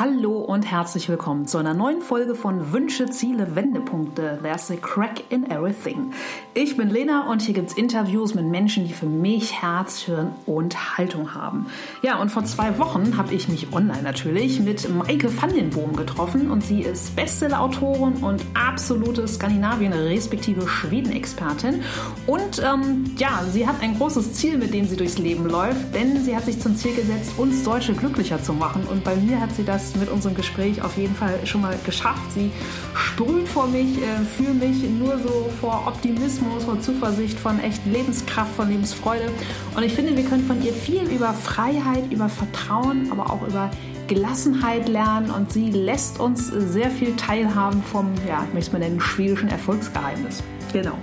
[0.00, 4.38] Hallo und herzlich willkommen zu einer neuen Folge von Wünsche, Ziele, Wendepunkte.
[4.42, 6.14] There's a crack in everything.
[6.54, 10.32] Ich bin Lena und hier gibt es Interviews mit Menschen, die für mich Herz, Hirn
[10.46, 11.66] und Haltung haben.
[12.00, 16.64] Ja, und vor zwei Wochen habe ich mich online natürlich mit Maike van getroffen und
[16.64, 21.82] sie ist Bestseller-Autorin und absolute Skandinavien- respektive Schweden-Expertin.
[22.26, 26.24] Und ähm, ja, sie hat ein großes Ziel, mit dem sie durchs Leben läuft, denn
[26.24, 28.86] sie hat sich zum Ziel gesetzt, uns Deutsche glücklicher zu machen.
[28.90, 32.32] Und bei mir hat sie das mit unserem Gespräch auf jeden Fall schon mal geschafft.
[32.34, 32.50] Sie
[32.94, 38.54] sprüht vor mich, äh, für mich nur so vor Optimismus, vor Zuversicht, von echt Lebenskraft,
[38.54, 39.30] von Lebensfreude.
[39.76, 43.70] Und ich finde, wir können von ihr viel über Freiheit, über Vertrauen, aber auch über
[44.10, 48.80] Gelassenheit lernen und sie lässt uns sehr viel teilhaben vom, ja, ich möchte es mal
[48.80, 50.42] nennen, schwedischen Erfolgsgeheimnis.
[50.72, 50.98] Genau.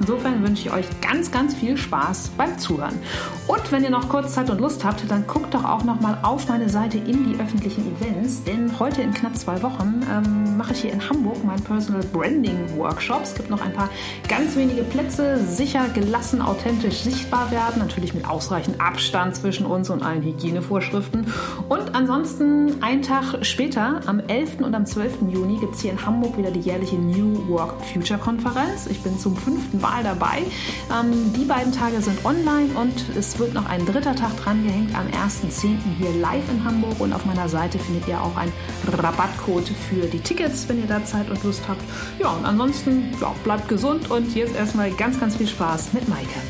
[0.00, 2.98] Insofern wünsche ich euch ganz, ganz viel Spaß beim Zuhören.
[3.46, 6.18] Und wenn ihr noch kurz Zeit und Lust habt, dann guckt doch auch noch mal
[6.22, 10.72] auf meine Seite in die öffentlichen Events, denn heute in knapp zwei Wochen ähm, mache
[10.72, 13.22] ich hier in Hamburg meinen Personal Branding Workshop.
[13.24, 13.90] Es gibt noch ein paar
[14.26, 20.02] ganz wenige Plätze, sicher, gelassen, authentisch sichtbar werden, natürlich mit ausreichend Abstand zwischen uns und
[20.02, 21.26] allen Hygienevorschriften.
[21.68, 24.60] Und ansonsten einen Tag später, am 11.
[24.60, 25.30] und am 12.
[25.30, 28.86] Juni, gibt es hier in Hamburg wieder die jährliche New Work Future Konferenz.
[28.86, 30.44] Ich bin zum fünften Mal Mal dabei.
[30.88, 34.94] Ähm, die beiden Tage sind online und es wird noch ein dritter Tag dran gehängt
[34.94, 35.78] am 1.10.
[35.98, 38.52] hier live in Hamburg und auf meiner Seite findet ihr auch einen
[38.86, 41.82] Rabattcode für die Tickets, wenn ihr da Zeit und Lust habt.
[42.20, 46.40] Ja, und ansonsten ja, bleibt gesund und jetzt erstmal ganz, ganz viel Spaß mit Maike.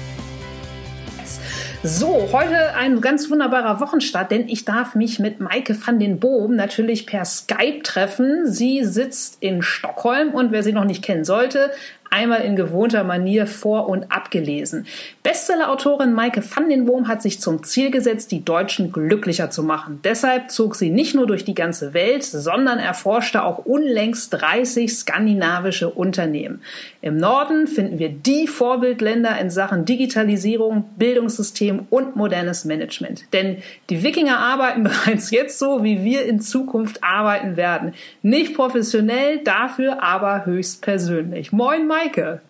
[1.83, 6.55] So, heute ein ganz wunderbarer Wochenstart, denn ich darf mich mit Maike van den Boom
[6.55, 8.47] natürlich per Skype treffen.
[8.47, 11.71] Sie sitzt in Stockholm und wer sie noch nicht kennen sollte,
[12.11, 14.87] einmal in gewohnter Manier vor- und abgelesen.
[15.23, 20.01] Bestsellerautorin Maike van den Boom hat sich zum Ziel gesetzt, die Deutschen glücklicher zu machen.
[20.03, 25.89] Deshalb zog sie nicht nur durch die ganze Welt, sondern erforschte auch unlängst 30 skandinavische
[25.89, 26.61] Unternehmen.
[27.01, 33.25] Im Norden finden wir die Vorbildländer in Sachen Digitalisierung, Bildungssystem und modernes Management.
[33.33, 37.95] Denn die Wikinger arbeiten bereits jetzt so, wie wir in Zukunft arbeiten werden.
[38.23, 41.53] Nicht professionell, dafür aber höchst persönlich.
[41.53, 42.00] Moin, Maike.
[42.01, 42.41] Maike.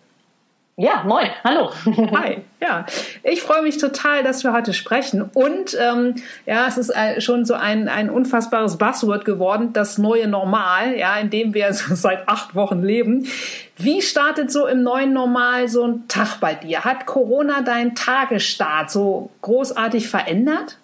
[0.77, 1.71] Ja, moin, hallo.
[1.85, 2.85] Hi, ja.
[3.23, 5.21] Ich freue mich total, dass wir heute sprechen.
[5.21, 10.29] Und ähm, ja, es ist äh, schon so ein, ein unfassbares Buzzword geworden, das neue
[10.29, 13.27] Normal, ja, in dem wir seit acht Wochen leben.
[13.75, 16.85] Wie startet so im neuen Normal so ein Tag bei dir?
[16.85, 20.77] Hat Corona deinen Tagesstart so großartig verändert?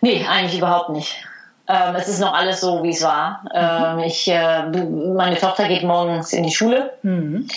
[0.00, 1.24] Nee, eigentlich überhaupt nicht.
[1.68, 3.44] Ähm, es ist noch alles so, wie es war.
[3.52, 7.48] Ähm, ich, äh, meine Tochter geht morgens in die Schule mhm.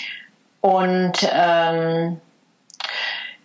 [0.62, 2.19] und ähm,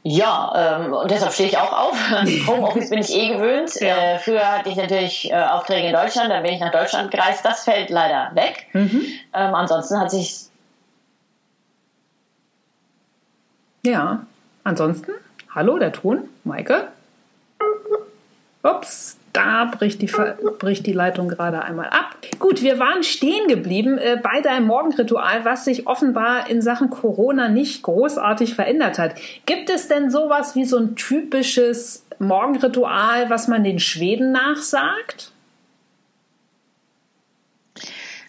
[0.02, 1.96] ja, ähm, und deshalb stehe ich auch auf.
[2.46, 3.74] Homeoffice bin ich eh gewöhnt.
[3.80, 3.96] Ja.
[3.96, 7.44] Äh, früher hatte ich natürlich äh, Aufträge in Deutschland, dann bin ich nach Deutschland gereist.
[7.44, 8.66] Das fällt leider weg.
[8.72, 9.02] Mhm.
[9.32, 10.48] Ähm, ansonsten hat sich
[13.84, 14.24] ja,
[14.64, 15.12] ansonsten,
[15.54, 16.88] hallo, der Ton, Maike.
[18.62, 20.10] Ups, da bricht die,
[20.58, 22.16] bricht die Leitung gerade einmal ab.
[22.38, 27.48] Gut, wir waren stehen geblieben äh, bei deinem Morgenritual, was sich offenbar in Sachen Corona
[27.48, 29.16] nicht großartig verändert hat.
[29.44, 35.33] Gibt es denn sowas wie so ein typisches Morgenritual, was man den Schweden nachsagt?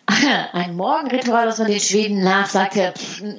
[0.53, 2.77] Ein Morgenritual, was man den Schweden nachsagt,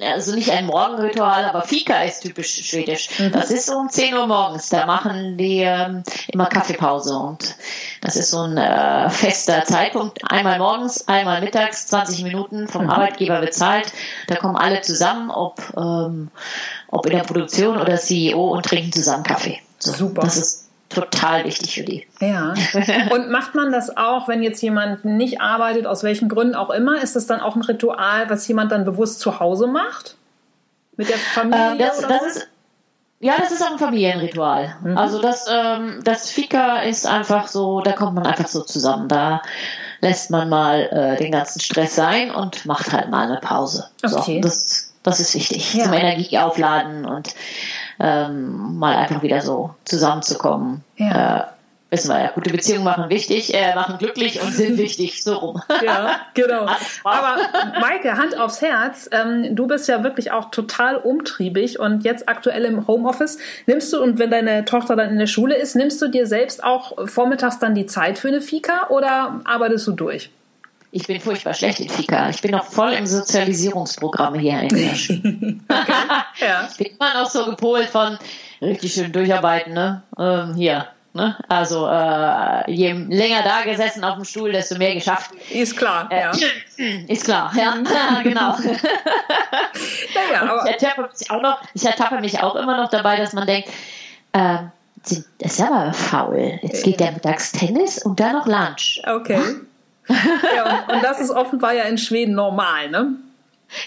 [0.01, 3.19] also nicht ein Morgenritual, aber Fika ist typisch schwedisch.
[3.19, 3.31] Mhm.
[3.31, 7.55] Das ist um 10 Uhr morgens, da machen die ähm, immer Kaffeepause und
[8.01, 10.19] das ist so ein äh, fester Zeitpunkt.
[10.29, 12.89] Einmal morgens, einmal mittags, 20 Minuten vom mhm.
[12.89, 13.93] Arbeitgeber bezahlt.
[14.27, 16.29] Da kommen alle zusammen, ob, ähm,
[16.89, 19.61] ob in der Produktion oder CEO und trinken zusammen Kaffee.
[19.79, 20.21] So, Super.
[20.23, 22.07] Das ist total wichtig für die.
[22.19, 22.53] Ja.
[23.11, 27.01] Und macht man das auch, wenn jetzt jemand nicht arbeitet, aus welchen Gründen auch immer?
[27.01, 30.15] Ist das dann auch ein Ritual, was jemand dann bewusst zu Hause macht?
[30.95, 31.75] Mit der Familie?
[31.75, 32.47] Äh, das, das ist,
[33.19, 34.75] ja, das ist auch ein Familienritual.
[34.83, 34.97] Mhm.
[34.97, 39.07] Also das, ähm, das Fika ist einfach so, da kommt man einfach so zusammen.
[39.07, 39.41] Da
[40.01, 43.87] lässt man mal äh, den ganzen Stress sein und macht halt mal eine Pause.
[44.03, 44.35] Okay.
[44.35, 45.73] So, das, das ist wichtig.
[45.73, 45.85] Ja.
[45.85, 47.33] Zum Energie aufladen und
[47.99, 50.83] ähm, mal einfach wieder so zusammenzukommen.
[50.97, 51.37] Ja.
[51.37, 51.43] Äh,
[51.89, 55.61] wissen wir ja, gute Beziehungen machen wichtig, äh, machen glücklich und sind wichtig, so rum.
[55.83, 56.67] Ja, genau.
[57.03, 57.37] Aber
[57.79, 62.65] Maike, Hand aufs Herz, ähm, du bist ja wirklich auch total umtriebig und jetzt aktuell
[62.65, 63.37] im Homeoffice.
[63.67, 66.63] Nimmst du, und wenn deine Tochter dann in der Schule ist, nimmst du dir selbst
[66.63, 70.29] auch vormittags dann die Zeit für eine Fika oder arbeitest du durch?
[70.97, 72.27] Ich bin furchtbar schlecht in Fika.
[72.29, 75.09] Ich bin noch voll im Sozialisierungsprogramm hier in Hirsch.
[76.39, 76.67] ja.
[76.71, 78.17] Ich bin immer noch so gepolt von
[78.63, 80.01] richtig schön durcharbeiten, ne?
[80.17, 80.87] Ähm, hier.
[81.13, 81.37] Ne?
[81.49, 85.29] Also äh, je länger da gesessen auf dem Stuhl, desto mehr geschafft.
[85.51, 86.31] Ist klar, äh, ja.
[87.07, 87.75] Ist klar, ja,
[88.23, 88.57] genau.
[88.57, 93.33] naja, aber ich, ertappe mich auch noch, ich ertappe mich auch immer noch dabei, dass
[93.33, 93.69] man denkt,
[94.33, 94.57] äh,
[95.03, 96.59] das ist aber faul.
[96.63, 98.99] Jetzt geht der mittags Tennis und dann noch Lunch.
[99.05, 99.39] Okay.
[100.55, 103.13] Ja, und, und das ist offenbar ja in Schweden normal, ne?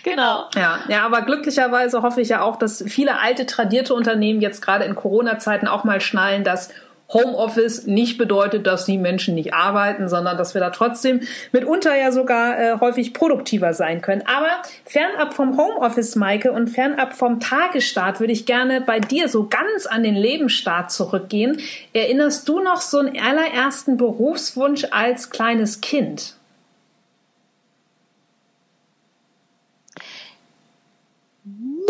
[0.02, 0.46] Genau.
[0.54, 4.84] Ja, ja, aber glücklicherweise hoffe ich ja auch, dass viele alte tradierte Unternehmen jetzt gerade
[4.84, 6.70] in Corona-Zeiten auch mal schnallen, dass
[7.12, 11.20] Homeoffice nicht bedeutet, dass die Menschen nicht arbeiten, sondern dass wir da trotzdem
[11.52, 14.22] mitunter ja sogar äh, häufig produktiver sein können.
[14.26, 14.50] Aber
[14.84, 19.86] fernab vom Homeoffice, Maike, und fernab vom Tagesstart würde ich gerne bei dir so ganz
[19.86, 21.60] an den Lebensstart zurückgehen.
[21.92, 26.34] Erinnerst du noch so einen allerersten Berufswunsch als kleines Kind?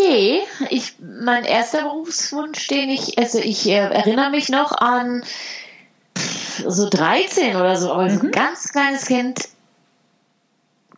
[0.00, 5.22] Nee, ich, mein erster Berufswunsch, den ich, also ich äh, erinnere mich noch an
[6.16, 8.10] pff, so 13 oder so, aber mhm.
[8.10, 9.48] so ein ganz kleines Kind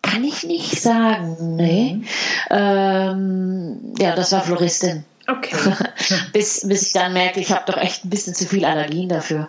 [0.02, 1.94] kann ich nicht sagen, nee.
[1.94, 2.04] Mhm.
[2.50, 5.04] Ähm, ja, das war Floristin.
[5.26, 5.54] Okay.
[6.32, 9.48] bis, bis ich dann merke, ich habe doch echt ein bisschen zu viel Allergien dafür.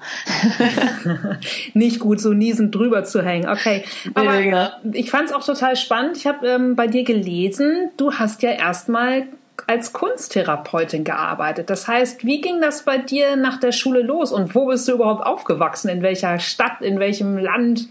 [1.74, 3.50] Nicht gut, so niesend drüber zu hängen.
[3.50, 3.84] Okay.
[4.14, 4.70] Aber ja, genau.
[4.94, 6.18] ich fand es auch total spannend.
[6.18, 9.28] Ich habe ähm, bei dir gelesen, du hast ja erstmal
[9.68, 11.70] als Kunsttherapeutin gearbeitet.
[11.70, 14.94] Das heißt, wie ging das bei dir nach der Schule los und wo bist du
[14.94, 15.90] überhaupt aufgewachsen?
[15.90, 17.88] In welcher Stadt, in welchem Land?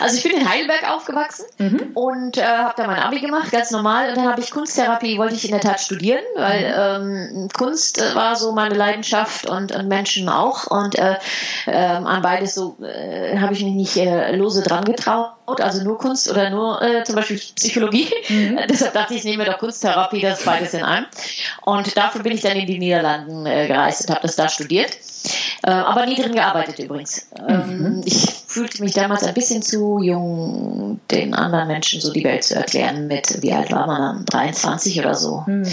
[0.00, 1.90] Also ich bin in Heidelberg aufgewachsen mhm.
[1.94, 4.10] und äh, habe da mein Abi gemacht, ganz normal.
[4.10, 7.42] Und dann habe ich Kunsttherapie, wollte ich in der Tat studieren, weil mhm.
[7.42, 10.66] ähm, Kunst äh, war so meine Leidenschaft und, und Menschen auch.
[10.66, 11.16] Und äh,
[11.66, 15.32] äh, an beides so äh, habe ich mich nicht äh, lose dran getraut.
[15.46, 18.08] Also nur Kunst oder nur zum Beispiel Psychologie.
[18.28, 18.58] Mhm.
[18.70, 21.06] Deshalb dachte ich, ich nehme doch Kunsttherapie, das beides in einem.
[21.62, 24.92] Und dafür bin ich dann in die Niederlanden gereist und habe das da studiert.
[25.64, 27.28] Äh, aber nie drin gearbeitet übrigens.
[27.48, 28.02] Ähm, mhm.
[28.04, 32.56] Ich fühlte mich damals ein bisschen zu jung, den anderen Menschen so die Welt zu
[32.56, 34.24] erklären mit, wie alt war man dann?
[34.26, 35.44] 23 oder so.
[35.46, 35.64] Mhm.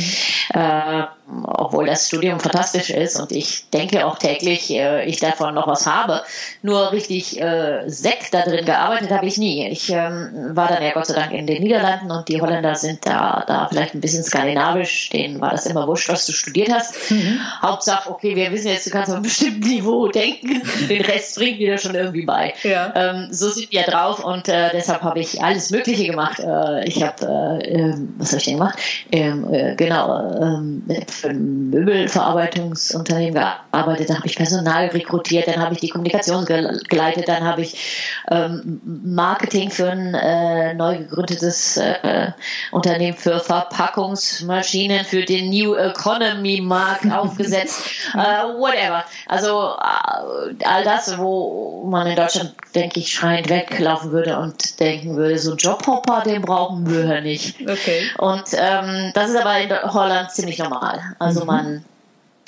[0.54, 1.04] Äh,
[1.44, 5.86] obwohl das Studium fantastisch ist und ich denke auch täglich, äh, ich davon noch was
[5.86, 6.22] habe.
[6.62, 9.68] Nur richtig äh, Sekt da drin gearbeitet habe ich nie.
[9.70, 13.06] Ich ähm, war dann ja Gott sei Dank in den Niederlanden und die Holländer sind
[13.06, 15.10] da, da vielleicht ein bisschen skandinavisch.
[15.10, 17.12] Denen war das immer wurscht, was du studiert hast.
[17.12, 17.40] Mhm.
[17.62, 20.62] Hauptsache, okay, wir wissen jetzt, du kannst auf einem bestimmten Niveau denken.
[20.90, 22.54] Den Rest bringt dir schon irgendwie bei.
[22.64, 22.92] Ja.
[22.96, 26.40] Ähm, so sind wir drauf und äh, deshalb habe ich alles Mögliche gemacht.
[26.40, 28.80] Äh, ich habe, äh, ähm, was habe ich denn gemacht?
[29.12, 30.84] Ähm, äh, genau, ähm,
[31.20, 37.28] für ein Möbelverarbeitungsunternehmen gearbeitet, da habe ich Personal rekrutiert, dann habe ich die Kommunikation geleitet,
[37.28, 42.32] dann habe ich ähm, Marketing für ein äh, neu gegründetes äh,
[42.72, 47.84] Unternehmen für Verpackungsmaschinen für den New Economy Markt aufgesetzt,
[48.14, 49.04] äh, whatever.
[49.28, 55.16] Also äh, all das, wo man in Deutschland, denke ich, schreiend weglaufen würde und denken
[55.16, 57.60] würde, so Jobhopper, den brauchen wir nicht.
[57.62, 58.10] Okay.
[58.18, 61.09] Und ähm, das ist aber in Holland ziemlich normal.
[61.18, 61.48] Also mhm.
[61.48, 61.86] man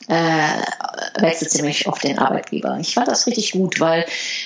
[0.07, 2.77] äh, wechselt ziemlich oft den Arbeitgeber.
[2.79, 4.01] Ich fand das richtig gut, weil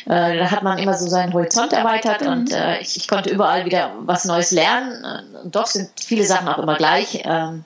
[0.05, 2.27] äh, da hat man immer so seinen Horizont erweitert mhm.
[2.27, 5.03] und äh, ich, ich, konnte überall wieder was Neues lernen.
[5.43, 7.21] Und doch sind viele Sachen auch immer gleich.
[7.23, 7.63] Ähm,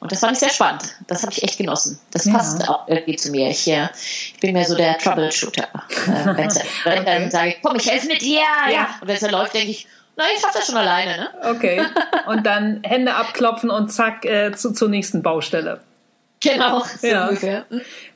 [0.00, 0.82] und das fand ich sehr spannend.
[1.06, 1.98] Das habe ich echt genossen.
[2.10, 2.32] Das ja.
[2.32, 3.50] passt auch irgendwie zu mir.
[3.50, 5.68] Ich, äh, ich bin mehr so der Troubleshooter.
[6.06, 6.48] Äh, wenn
[7.04, 8.40] dann sage ich, komm, ich helfe mit dir.
[8.40, 8.72] Ja.
[8.72, 8.88] ja.
[9.00, 9.86] Und wenn es dann läuft, denke ich,
[10.20, 11.30] na, ich schaffe das schon alleine, ne?
[11.50, 11.82] Okay.
[12.26, 15.80] Und dann Hände abklopfen und zack, äh, zu, zur nächsten Baustelle.
[16.42, 17.28] Genau, so ja.
[17.28, 17.66] ungefähr.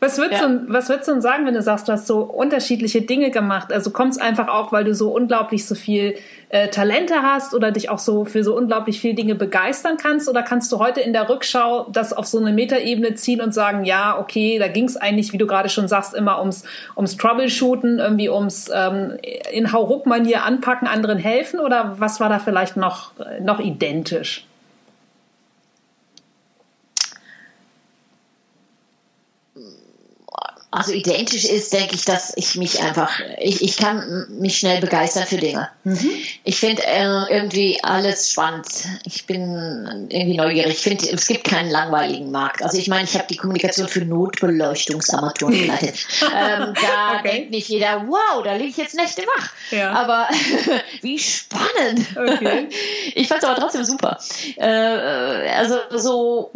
[0.01, 0.49] Was würdest, ja.
[0.49, 3.71] du, was würdest du denn sagen, wenn du sagst, du hast so unterschiedliche Dinge gemacht?
[3.71, 6.15] Also kommt es einfach auch, weil du so unglaublich so viel
[6.49, 10.27] äh, Talente hast oder dich auch so für so unglaublich viele Dinge begeistern kannst?
[10.31, 13.85] Oder kannst du heute in der Rückschau das auf so eine Metaebene ziehen und sagen,
[13.85, 16.65] ja, okay, da ging es eigentlich, wie du gerade schon sagst, immer ums,
[16.97, 19.19] ums Troubleshooten, irgendwie ums ähm,
[19.53, 21.61] in Hauruck-Manier anpacken, anderen helfen?
[21.61, 23.13] Oder was war da vielleicht noch,
[23.43, 24.47] noch identisch?
[30.75, 35.25] Also identisch ist, denke ich, dass ich mich einfach, ich, ich kann mich schnell begeistern
[35.25, 35.69] für Dinge.
[35.85, 36.11] Mhm.
[36.43, 38.67] Ich finde äh, irgendwie alles spannend.
[39.05, 40.73] Ich bin irgendwie neugierig.
[40.73, 42.63] Ich finde, es gibt keinen langweiligen Markt.
[42.63, 45.95] Also ich meine, ich habe die Kommunikation für Notbeleuchtungsarmaturen geleitet.
[46.23, 47.31] ähm, da okay.
[47.31, 49.51] denkt nicht jeder, wow, da liege ich jetzt Nächte wach.
[49.71, 49.93] Ja.
[49.93, 50.29] Aber
[51.03, 52.07] wie spannend.
[52.17, 52.69] Okay.
[53.17, 54.19] Ich fand es aber trotzdem super.
[54.57, 56.51] Äh, also so,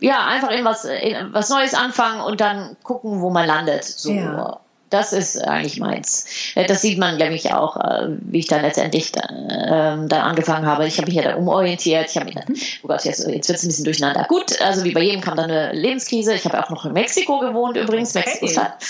[0.00, 0.86] ja, einfach irgendwas
[1.32, 3.84] was Neues anfangen und dann gucken, wo man landet.
[3.84, 4.12] So.
[4.12, 4.60] Ja.
[4.90, 6.26] das ist eigentlich meins.
[6.54, 10.20] Äh, das sieht man, glaube ich, auch, äh, wie ich dann letztendlich dann, ähm, dann
[10.20, 10.86] angefangen habe.
[10.86, 12.10] Ich habe mich ja dann umorientiert.
[12.10, 12.56] Ich habe mich dann, mhm.
[12.82, 14.26] oh Gott, jetzt, jetzt wird es ein bisschen durcheinander.
[14.28, 16.34] Gut, also wie bei jedem kam dann eine Lebenskrise.
[16.34, 18.14] Ich habe auch noch in Mexiko gewohnt übrigens.
[18.14, 18.24] Okay.
[18.26, 18.74] Mexiko-Stadt.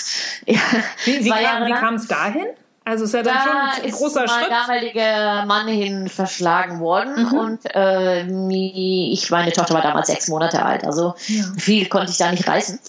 [0.45, 0.59] Ja.
[1.05, 2.47] Wie, wie kam es dahin?
[2.85, 4.49] Also ist ja dann da schon ein großer ist Schritt.
[4.49, 7.33] mein damaliger Mann hin verschlagen worden mhm.
[7.33, 8.25] und äh,
[9.13, 11.43] ich, meine Tochter war damals sechs Monate alt, also ja.
[11.57, 12.79] viel konnte ich da nicht reißen.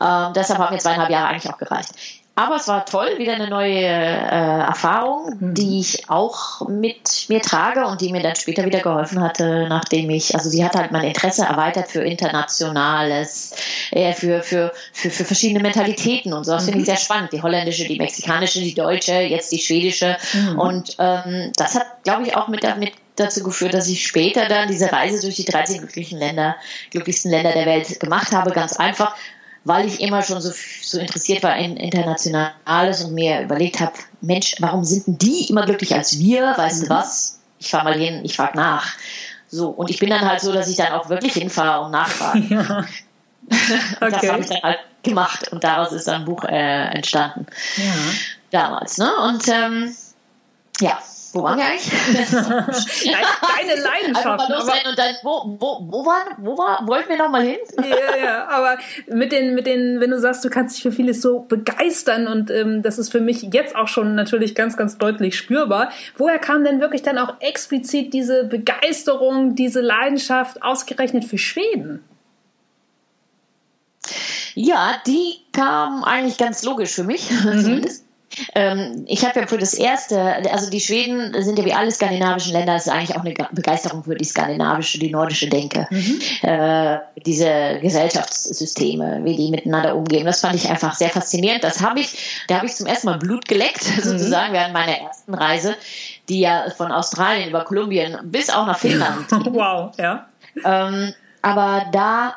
[0.00, 1.90] Ähm, deshalb haben mir zweieinhalb Jahre eigentlich auch gereicht.
[2.36, 5.54] Aber es war toll, wieder eine neue äh, Erfahrung, mhm.
[5.54, 10.08] die ich auch mit mir trage und die mir dann später wieder geholfen hatte, nachdem
[10.08, 13.54] ich, also sie hat halt mein Interesse erweitert für internationales,
[13.90, 16.52] äh, für, für, für, für verschiedene Mentalitäten und so.
[16.52, 16.66] Das mhm.
[16.68, 16.92] finde ich mhm.
[16.92, 17.32] sehr spannend.
[17.32, 20.16] Die holländische, die mexikanische, die deutsche, jetzt die schwedische.
[20.32, 20.58] Mhm.
[20.58, 24.68] Und ähm, das hat, glaube ich, auch mit, mit dazu geführt, dass ich später dann
[24.68, 26.56] diese Reise durch die 13 glücklichen Länder,
[26.90, 28.50] glücklichsten Länder der Welt gemacht habe.
[28.52, 29.14] Ganz einfach,
[29.64, 30.52] weil ich immer schon so,
[30.82, 35.64] so interessiert war in Internationales und mir überlegt habe, Mensch, warum sind denn die immer
[35.66, 36.54] glücklich als wir?
[36.56, 36.86] Weißt mhm.
[36.86, 37.40] du was?
[37.58, 38.94] Ich fahre mal hin, ich frage nach.
[39.48, 42.86] So, und ich bin dann halt so, dass ich dann auch wirklich hinfahre und nachfrage.
[43.50, 43.56] Ja.
[44.00, 44.10] Okay.
[44.10, 47.46] das habe ich dann halt gemacht und daraus ist dann ein Buch äh, entstanden.
[47.76, 47.92] Ja.
[48.52, 49.10] Damals, ne?
[49.26, 49.96] Und ähm,
[50.80, 51.00] ja,
[51.32, 52.30] wo waren wir eigentlich?
[52.30, 54.50] Deine Leidenschaft.
[54.50, 57.58] Aber, und dann, wo, wo, wo, waren, wo war, wollten wir noch mal hin?
[57.78, 61.22] ja, ja, aber mit den, mit den, wenn du sagst, du kannst dich für vieles
[61.22, 65.36] so begeistern und ähm, das ist für mich jetzt auch schon natürlich ganz, ganz deutlich
[65.36, 65.90] spürbar.
[66.16, 72.02] Woher kam denn wirklich dann auch explizit diese Begeisterung, diese Leidenschaft ausgerechnet für Schweden?
[74.54, 77.30] Ja, die kam eigentlich ganz logisch für mich.
[77.30, 77.86] Mhm.
[78.54, 80.20] Ähm, ich habe ja für das erste,
[80.52, 84.04] also die Schweden sind ja wie alle skandinavischen Länder, das ist eigentlich auch eine Begeisterung
[84.04, 85.86] für die skandinavische, die nordische Denke.
[85.90, 86.20] Mhm.
[86.42, 90.24] Äh, diese Gesellschaftssysteme, wie die miteinander umgehen.
[90.26, 91.64] Das fand ich einfach sehr faszinierend.
[91.64, 94.02] Das habe ich, da habe ich zum ersten Mal Blut geleckt, mhm.
[94.02, 95.74] sozusagen, während meiner ersten Reise,
[96.28, 99.26] die ja von Australien über Kolumbien bis auch nach Finnland.
[99.30, 100.26] wow, ja.
[100.64, 102.34] Ähm, aber da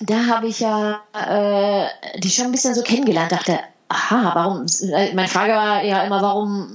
[0.00, 1.88] da habe ich ja äh,
[2.20, 3.58] die schon ein bisschen so kennengelernt, dachte,
[3.88, 4.66] aha, warum,
[5.14, 6.68] meine Frage war ja immer, warum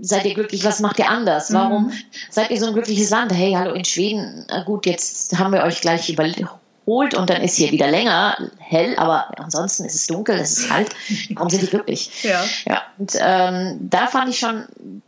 [0.00, 1.52] seid ihr glücklich, was macht ihr anders?
[1.52, 1.92] Warum mhm.
[2.30, 3.32] seid ihr so ein glückliches Land?
[3.32, 7.70] Hey, hallo in Schweden, gut, jetzt haben wir euch gleich überholt und dann ist hier
[7.72, 10.90] wieder länger hell, aber ansonsten ist es dunkel, es ist kalt.
[11.34, 12.22] Warum sind die glücklich?
[12.22, 12.44] Ja.
[12.66, 14.64] ja und ähm, da fand ich schon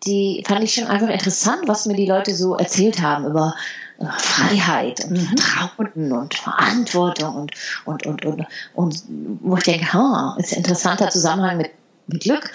[0.06, 3.54] die, fand ich schon einfach interessant, was mir die Leute so erzählt haben über
[3.98, 5.38] Freiheit und mhm.
[5.38, 7.52] Vertrauen und Verantwortung und,
[7.84, 9.02] und, und, und, und
[9.40, 11.70] wo ich denke, ha, ist ein interessanter Zusammenhang mit,
[12.06, 12.50] mit Glück.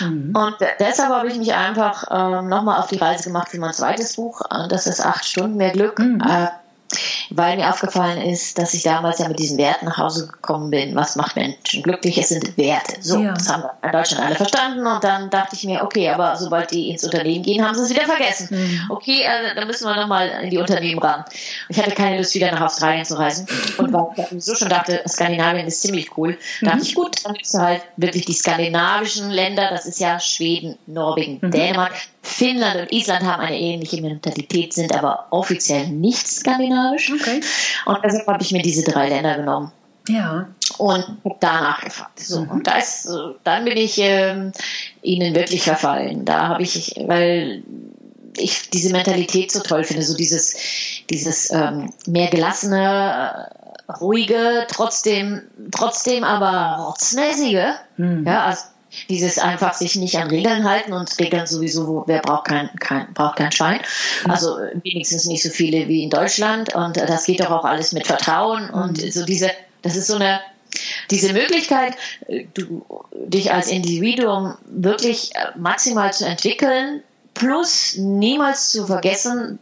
[0.00, 0.34] Mhm.
[0.36, 4.14] Und deshalb habe ich mich einfach ähm, nochmal auf die Reise gemacht für mein zweites
[4.16, 4.40] Buch.
[4.68, 5.98] Das ist acht Stunden mehr Glück.
[5.98, 6.20] Mhm.
[6.20, 6.48] Äh,
[7.30, 10.94] weil mir aufgefallen ist, dass ich damals ja mit diesen Werten nach Hause gekommen bin.
[10.94, 12.18] Was macht Menschen glücklich?
[12.18, 12.96] Es sind Werte.
[13.00, 13.32] So, ja.
[13.32, 14.86] das haben wir in Deutschland alle verstanden.
[14.86, 17.90] Und dann dachte ich mir, okay, aber sobald die ins Unternehmen gehen, haben sie es
[17.90, 18.48] wieder vergessen.
[18.50, 18.90] Mhm.
[18.90, 21.24] Okay, also, dann müssen wir nochmal in die Unternehmen ran.
[21.68, 23.46] Ich hatte keine Lust, wieder nach Australien zu reisen.
[23.78, 26.66] Und weil ich so schon dachte, Skandinavien ist ziemlich cool, mhm.
[26.66, 31.38] dachte ich, gut, dann müssen halt wirklich die skandinavischen Länder, das ist ja Schweden, Norwegen,
[31.40, 31.50] mhm.
[31.50, 31.92] Dänemark,
[32.24, 37.12] Finnland und Island haben eine ähnliche Mentalität, sind aber offiziell nicht skandinavisch.
[37.12, 37.40] Okay.
[37.84, 39.70] Und deshalb habe ich mir diese drei Länder genommen.
[40.08, 40.48] Ja.
[40.78, 41.04] Und
[41.40, 42.18] danach gefragt.
[42.20, 42.50] So, mhm.
[42.50, 43.08] Und das,
[43.44, 44.52] dann bin ich ähm,
[45.02, 46.24] ihnen wirklich verfallen.
[46.24, 47.62] Da habe ich, weil
[48.38, 50.56] ich diese Mentalität so toll finde, so dieses,
[51.10, 53.50] dieses ähm, mehr gelassene,
[54.00, 57.74] ruhige, trotzdem, trotzdem aber rotzmäßige.
[57.98, 58.24] Mhm.
[58.26, 58.64] Ja, also
[59.08, 63.36] dieses einfach sich nicht an Regeln halten und Regeln sowieso, wer braucht kein, kein, braucht
[63.36, 63.80] kein Schein.
[64.28, 68.06] Also wenigstens nicht so viele wie in Deutschland und das geht doch auch alles mit
[68.06, 69.10] Vertrauen und mhm.
[69.10, 69.50] so diese,
[69.82, 70.40] das ist so eine,
[71.10, 71.94] diese Möglichkeit,
[72.54, 77.02] du, dich als Individuum wirklich maximal zu entwickeln,
[77.34, 79.58] plus niemals zu vergessen,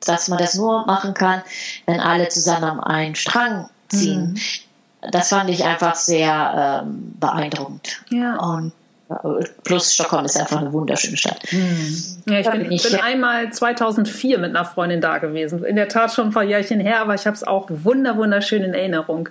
[0.00, 1.42] dass man das nur machen kann,
[1.86, 4.32] wenn alle zusammen einen Strang ziehen.
[4.32, 4.65] Mhm
[5.10, 8.02] das fand ich einfach sehr ähm, beeindruckend.
[8.10, 8.36] Ja.
[8.36, 8.72] Und
[9.08, 11.40] äh, Plus Stockholm ist einfach eine wunderschöne Stadt.
[11.50, 12.22] Hm.
[12.26, 15.64] Ja, ich bin, ich bin einmal 2004 mit einer Freundin da gewesen.
[15.64, 18.62] In der Tat schon ein paar Jährchen her, aber ich habe es auch wunder wunderschön
[18.62, 19.28] in Erinnerung.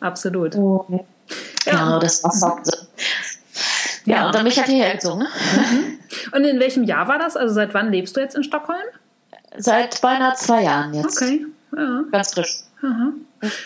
[0.00, 0.56] Absolut.
[0.56, 1.04] Oh.
[1.66, 1.72] Ja.
[1.72, 2.46] ja, das war so.
[4.04, 5.20] Ja, ja, und dann bin ich halt hierher gezogen.
[5.20, 5.28] Ne?
[5.56, 5.98] Mhm.
[6.32, 7.36] Und in welchem Jahr war das?
[7.36, 8.78] Also seit wann lebst du jetzt in Stockholm?
[9.56, 11.20] Seit beinahe zwei Jahren jetzt.
[11.20, 11.46] Okay.
[11.76, 12.04] Ja.
[12.10, 12.60] Ganz frisch.
[12.82, 13.12] Aha.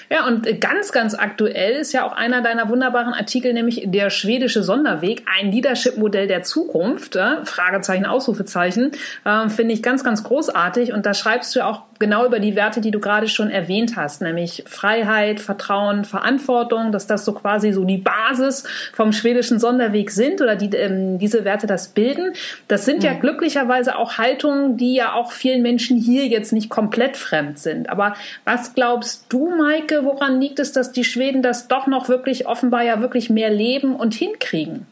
[0.09, 4.63] Ja, und ganz, ganz aktuell ist ja auch einer deiner wunderbaren Artikel, nämlich der schwedische
[4.63, 8.93] Sonderweg, ein Leadership-Modell der Zukunft, äh, Fragezeichen, Ausrufezeichen,
[9.25, 10.93] äh, finde ich ganz, ganz großartig.
[10.93, 14.23] Und da schreibst du auch genau über die Werte, die du gerade schon erwähnt hast,
[14.23, 20.41] nämlich Freiheit, Vertrauen, Verantwortung, dass das so quasi so die Basis vom schwedischen Sonderweg sind
[20.41, 22.33] oder die, ähm, diese Werte das bilden.
[22.69, 23.05] Das sind mhm.
[23.05, 27.89] ja glücklicherweise auch Haltungen, die ja auch vielen Menschen hier jetzt nicht komplett fremd sind.
[27.89, 28.15] Aber
[28.45, 32.83] was glaubst du, Maike, woran liegt es, dass die Schweden das doch noch wirklich offenbar
[32.83, 34.87] ja wirklich mehr leben und hinkriegen?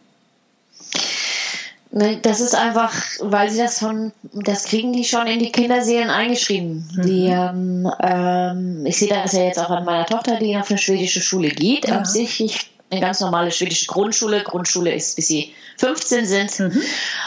[1.91, 6.09] Ne, das ist einfach, weil sie das von, das kriegen die schon in die Kinderseelen
[6.09, 6.89] eingeschrieben.
[6.97, 7.03] Mhm.
[7.03, 10.79] Die, ähm, ähm, ich sehe das ja jetzt auch an meiner Tochter, die auf eine
[10.79, 11.99] schwedische Schule geht, ja.
[11.99, 14.43] absichtlich eine ganz normale schwedische Grundschule.
[14.43, 16.83] Grundschule ist, bis sie 15 sind, mhm.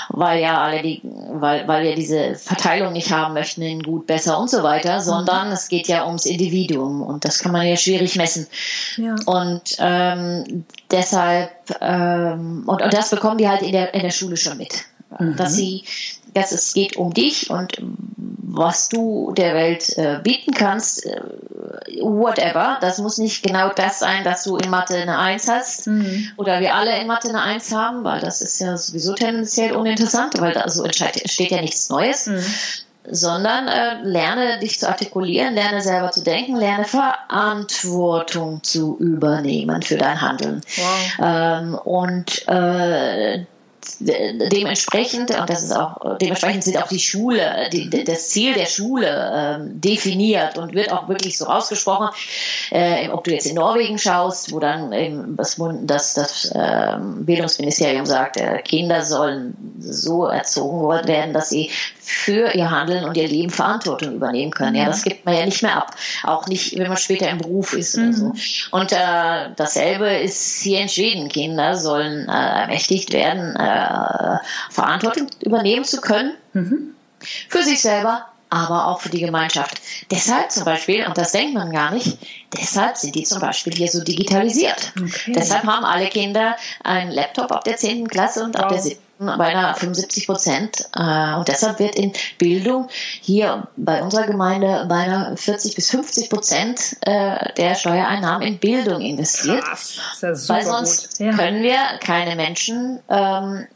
[0.10, 4.40] weil ja alle die, weil, weil wir diese Verteilung nicht haben möchten in gut, besser
[4.40, 5.54] und so weiter, sondern mhm.
[5.54, 8.48] es geht ja ums Individuum und das kann man ja schwierig messen.
[8.98, 9.16] Ja.
[9.26, 14.38] Und ähm, deshalb, ähm, und, und das bekommen die halt in der, in der Schule
[14.38, 14.86] schon mit.
[15.20, 15.36] Mhm.
[15.36, 15.84] Dass sie
[16.36, 17.78] dass es geht um dich und
[18.48, 21.22] was du der Welt äh, bieten kannst, äh,
[22.02, 22.78] whatever.
[22.82, 26.32] Das muss nicht genau das sein, dass du in Mathe eine Eins hast mhm.
[26.38, 30.40] oder wir alle in Mathe eine Eins haben, weil das ist ja sowieso tendenziell uninteressant,
[30.40, 32.28] weil da so entsteht ja nichts Neues.
[32.28, 32.44] Mhm
[33.08, 39.98] sondern äh, lerne dich zu artikulieren, lerne selber zu denken, lerne Verantwortung zu übernehmen für
[39.98, 40.62] dein Handeln.
[40.76, 41.20] Wow.
[41.22, 43.46] Ähm, und äh,
[44.00, 49.32] dementsprechend, und das ist auch, dementsprechend sind auch die Schule, die, das Ziel der Schule
[49.36, 52.10] ähm, definiert und wird auch wirklich so ausgesprochen.
[52.72, 58.06] Äh, ob du jetzt in Norwegen schaust, wo dann eben das, das, das äh, Bildungsministerium
[58.06, 61.70] sagt, äh, Kinder sollen so erzogen werden, dass sie
[62.06, 64.76] für ihr Handeln und ihr Leben Verantwortung übernehmen können.
[64.76, 64.88] Ja, mhm.
[64.88, 65.96] das gibt man ja nicht mehr ab.
[66.24, 68.26] Auch nicht, wenn man später im Beruf ist oder so.
[68.26, 68.36] Mhm.
[68.72, 71.30] Und äh, dasselbe ist hier in Schweden.
[71.30, 74.38] Kinder sollen äh, ermächtigt werden, äh,
[74.70, 76.36] Verantwortung übernehmen zu können.
[76.54, 76.92] Mhm.
[77.50, 79.82] Für sich selber, aber auch für die Gemeinschaft.
[80.12, 82.20] Deshalb zum Beispiel, und das denkt man gar nicht,
[82.56, 84.94] deshalb sind die zum Beispiel hier so digitalisiert.
[84.96, 85.34] Okay.
[85.36, 88.08] Deshalb haben alle Kinder einen Laptop ab der 10.
[88.08, 88.74] Klasse und ab wow.
[88.74, 90.90] der 7 beinahe 75 Prozent.
[90.96, 92.88] Äh, und deshalb wird in Bildung
[93.22, 99.64] hier bei unserer Gemeinde beinahe 40 bis 50 Prozent äh, der Steuereinnahmen in Bildung investiert.
[99.64, 101.32] Krass, ja weil sonst ja.
[101.34, 103.68] können wir keine Menschen, ähm,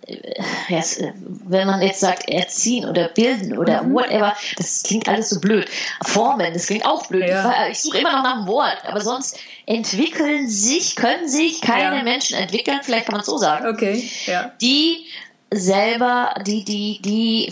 [1.48, 3.94] wenn man jetzt sagt, erziehen oder bilden oder mhm.
[3.94, 5.70] whatever, das klingt alles so blöd.
[6.05, 7.29] Formen, das klingt auch blöd.
[7.29, 7.68] Ja.
[7.68, 12.37] Ich suche immer noch nach einem Wort, aber sonst entwickeln sich, können sich keine Menschen
[12.37, 14.09] entwickeln, vielleicht kann man es so sagen, okay.
[14.61, 15.05] die
[15.51, 17.51] selber, die, die, die,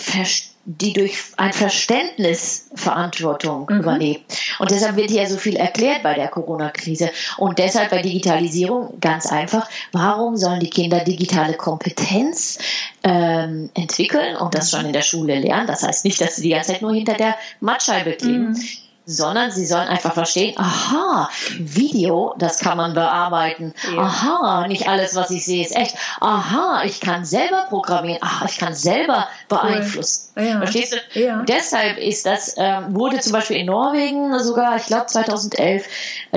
[0.65, 3.79] die durch ein Verständnis Verantwortung mhm.
[3.79, 4.23] übernehmen.
[4.59, 7.09] Und deshalb wird hier so viel erklärt bei der Corona-Krise.
[7.37, 12.59] Und deshalb bei Digitalisierung ganz einfach, warum sollen die Kinder digitale Kompetenz
[13.03, 15.67] ähm, entwickeln und das schon in der Schule lernen?
[15.67, 18.49] Das heißt nicht, dass sie die ganze Zeit nur hinter der Mattscheibe kleben.
[18.49, 23.73] Mhm sondern sie sollen einfach verstehen, aha, Video, das kann man bearbeiten.
[23.95, 24.01] Ja.
[24.01, 25.95] Aha, nicht alles, was ich sehe, ist echt.
[26.19, 28.21] Aha, ich kann selber programmieren.
[28.21, 30.33] Aha, ich kann selber beeinflussen.
[30.35, 30.43] Cool.
[30.43, 30.57] Ja.
[30.57, 31.19] Verstehst du?
[31.19, 31.43] Ja.
[31.47, 35.85] Deshalb ist das, ähm, wurde zum Beispiel in Norwegen sogar, ich glaube 2011,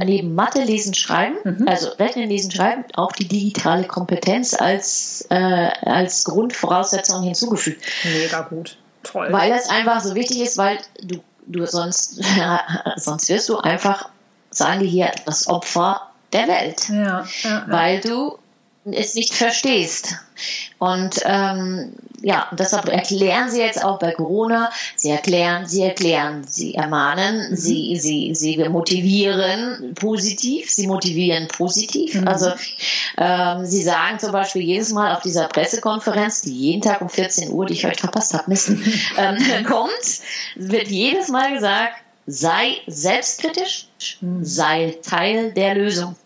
[0.04, 1.66] neben Mathe, Lesen, Schreiben, mhm.
[1.66, 7.83] also Rechnen, Lesen, Schreiben, auch die digitale Kompetenz als, äh, als Grundvoraussetzung hinzugefügt.
[8.04, 8.76] Mega gut.
[9.02, 9.28] Toll.
[9.33, 11.20] Weil das einfach so wichtig ist, weil du
[11.52, 12.20] du sonst,
[12.96, 14.08] sonst wirst du einfach,
[14.50, 16.88] sagen die hier, das Opfer der Welt.
[16.88, 17.64] Ja, ja, ja.
[17.68, 18.38] Weil du
[18.84, 20.16] es nicht verstehst.
[20.81, 26.75] Und ähm, ja, deshalb erklären sie jetzt auch bei Corona, sie erklären, sie erklären, sie
[26.75, 27.57] ermahnen, mhm.
[27.57, 32.14] sie, sie, sie motivieren positiv, sie motivieren positiv.
[32.14, 32.27] Mhm.
[32.27, 32.53] Also
[33.19, 37.51] ähm, sie sagen zum Beispiel jedes Mal auf dieser Pressekonferenz, die jeden Tag um 14
[37.51, 38.51] Uhr, die ich heute verpasst habe,
[39.19, 39.93] ähm, kommt,
[40.57, 41.95] wird jedes Mal gesagt,
[42.27, 43.87] sei selbstkritisch,
[44.23, 44.43] mhm.
[44.43, 46.16] sei Teil der Lösung.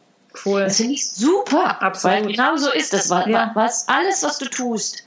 [0.44, 0.64] Cool.
[0.64, 1.83] Das finde ich super.
[1.83, 2.16] Absolut.
[2.16, 3.11] Weil genau so ist das.
[3.11, 3.51] Was, ja.
[3.55, 5.05] was, alles, was du tust.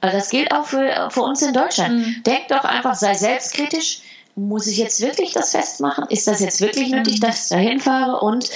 [0.00, 1.94] Also das gilt auch für, für uns in Deutschland.
[1.94, 2.22] Mhm.
[2.24, 4.00] Denk doch einfach, sei selbstkritisch.
[4.36, 6.06] Muss ich jetzt wirklich das festmachen?
[6.08, 8.18] Ist das jetzt wirklich nötig, dass ich dahin fahre?
[8.18, 8.50] Und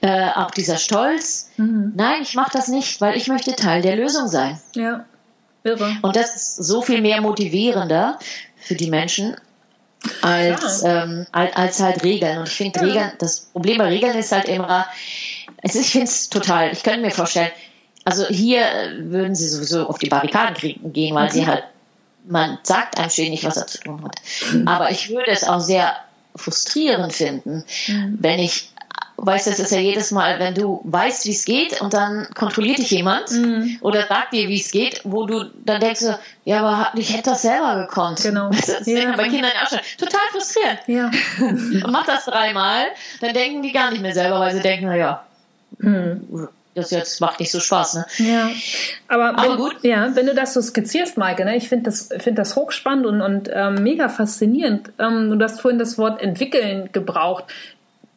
[0.00, 1.50] äh, auch dieser Stolz.
[1.56, 1.92] Mhm.
[1.94, 4.60] Nein, ich mache das nicht, weil ich möchte Teil der Lösung sein.
[4.74, 5.04] Ja.
[5.62, 5.96] Irre.
[6.02, 8.18] Und das ist so viel mehr motivierender
[8.56, 9.36] für die Menschen,
[10.22, 12.38] als, ähm, als, als, halt Regeln.
[12.38, 12.86] Und ich finde, ja.
[12.86, 14.86] Regeln, das Problem bei Regeln ist halt immer,
[15.62, 17.50] also ich finde es total, ich könnte mir vorstellen,
[18.04, 18.64] also hier
[18.98, 20.56] würden sie sowieso auf die Barrikaden
[20.92, 21.32] gehen, weil mhm.
[21.32, 21.64] sie halt,
[22.24, 24.20] man sagt einem ständig, was er zu tun hat.
[24.66, 25.94] Aber ich würde es auch sehr
[26.34, 28.18] frustrierend finden, mhm.
[28.20, 28.70] wenn ich
[29.22, 32.26] weißt du, es ist ja jedes Mal, wenn du weißt, wie es geht und dann
[32.34, 33.78] kontrolliert dich jemand mhm.
[33.82, 36.04] oder sagt dir, wie es geht, wo du dann denkst,
[36.44, 38.22] ja, aber ich hätte das selber gekonnt.
[38.22, 38.50] Genau.
[38.60, 39.16] Das ist ja.
[39.16, 40.80] bei Kindern auch schon total frustrierend.
[40.86, 41.10] Ja.
[41.40, 42.86] und mach das dreimal,
[43.20, 45.24] dann denken die gar nicht mehr selber, weil sie denken, na
[45.80, 48.06] mhm das jetzt macht nicht so Spaß, ne?
[48.18, 48.50] Ja,
[49.08, 49.76] aber, aber wenn, gut.
[49.82, 53.20] Ja, wenn du das so skizzierst, Maike, ne, ich finde das, find das hochspannend und,
[53.20, 54.90] und ähm, mega faszinierend.
[54.98, 57.44] Ähm, du hast vorhin das Wort entwickeln gebraucht.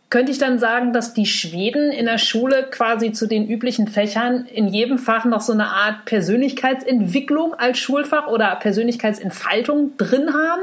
[0.10, 4.46] Könnte ich dann sagen, dass die Schweden in der Schule quasi zu den üblichen Fächern
[4.46, 10.62] in jedem Fach noch so eine Art Persönlichkeitsentwicklung als Schulfach oder Persönlichkeitsentfaltung drin haben?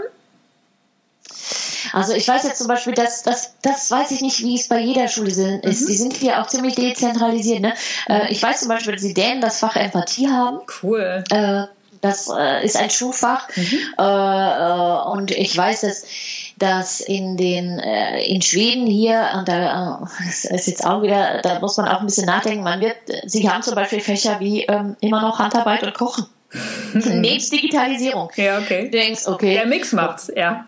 [1.93, 4.81] Also ich weiß jetzt zum Beispiel, dass das, das weiß ich nicht, wie es bei
[4.81, 5.39] jeder Schule ist.
[5.39, 5.63] Mhm.
[5.63, 7.61] Die sind hier auch ziemlich dezentralisiert.
[7.61, 7.75] Ne?
[8.09, 10.61] Äh, ich weiß zum Beispiel, dass die Dänen das Fach Empathie haben.
[10.83, 11.25] Cool.
[11.31, 11.65] Äh,
[12.01, 13.49] das äh, ist ein Schulfach.
[13.57, 15.13] Mhm.
[15.13, 16.05] und ich weiß, dass
[16.57, 21.79] dass in den in Schweden hier und da das ist jetzt auch wieder da muss
[21.79, 25.23] man auch ein bisschen nachdenken man wird sie haben zum Beispiel Fächer wie ähm, immer
[25.23, 26.27] noch Handarbeit und Kochen
[26.93, 30.67] nebst Digitalisierung ja okay du denkst okay der Mix macht's ja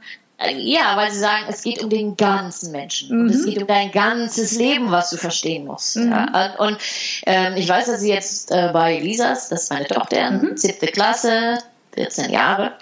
[0.57, 3.17] ja, weil sie sagen, es geht um den ganzen Menschen.
[3.17, 3.21] Mhm.
[3.23, 5.97] Und es geht um dein ganzes Leben, was du verstehen musst.
[5.97, 6.11] Mhm.
[6.11, 6.79] Ja, und
[7.27, 10.57] ähm, ich weiß, dass sie jetzt äh, bei Lisas, das ist meine Tochter, mhm.
[10.57, 11.59] siebte Klasse,
[11.95, 12.73] 14 Jahre,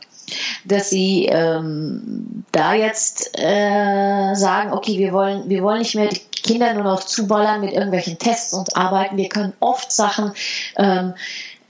[0.64, 6.20] dass sie ähm, da jetzt äh, sagen, okay, wir wollen, wir wollen nicht mehr die
[6.42, 9.16] Kinder nur noch zuballern mit irgendwelchen Tests und arbeiten.
[9.16, 10.32] Wir können oft Sachen
[10.76, 11.14] ähm,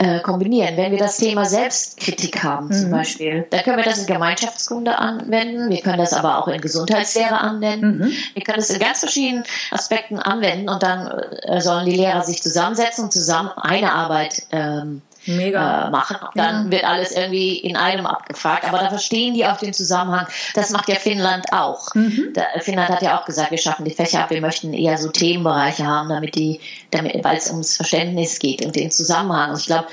[0.01, 0.79] äh, kombinieren.
[0.79, 2.73] Wenn wir das Thema Selbstkritik haben mhm.
[2.73, 6.61] zum Beispiel, dann können wir das in Gemeinschaftskunde anwenden, wir können das aber auch in
[6.61, 8.13] Gesundheitslehre anwenden, mhm.
[8.33, 11.07] wir können es in ganz verschiedenen Aspekten anwenden und dann
[11.43, 15.89] äh, sollen die Lehrer sich zusammensetzen und zusammen eine Arbeit ähm, Mega.
[15.89, 16.17] Äh, machen.
[16.35, 16.71] Dann ja.
[16.71, 18.65] wird alles irgendwie in einem abgefragt.
[18.65, 20.27] Aber da verstehen die auch den Zusammenhang.
[20.55, 21.95] Das macht ja Finnland auch.
[21.95, 22.31] Mhm.
[22.35, 25.09] Da, Finnland hat ja auch gesagt, wir schaffen die Fächer ab, wir möchten eher so
[25.11, 29.51] Themenbereiche haben, damit die, damit, weil es ums Verständnis geht und den Zusammenhang.
[29.51, 29.89] Und ich glaube,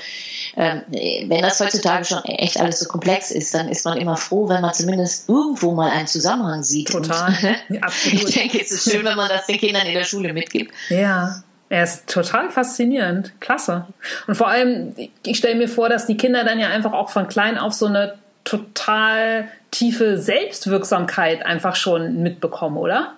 [0.56, 0.82] ähm,
[1.28, 4.62] wenn das heutzutage schon echt alles so komplex ist, dann ist man immer froh, wenn
[4.62, 6.88] man zumindest irgendwo mal einen Zusammenhang sieht.
[6.88, 7.34] Total.
[7.68, 8.28] Und, Absolut.
[8.28, 10.72] Ich denke, es ist schön, wenn man das den Kindern in der Schule mitgibt.
[10.88, 11.42] Ja.
[11.68, 13.32] Er ist total faszinierend.
[13.40, 13.86] Klasse.
[14.26, 17.28] Und vor allem, ich stelle mir vor, dass die Kinder dann ja einfach auch von
[17.28, 23.12] klein auf so eine total tiefe Selbstwirksamkeit einfach schon mitbekommen, oder?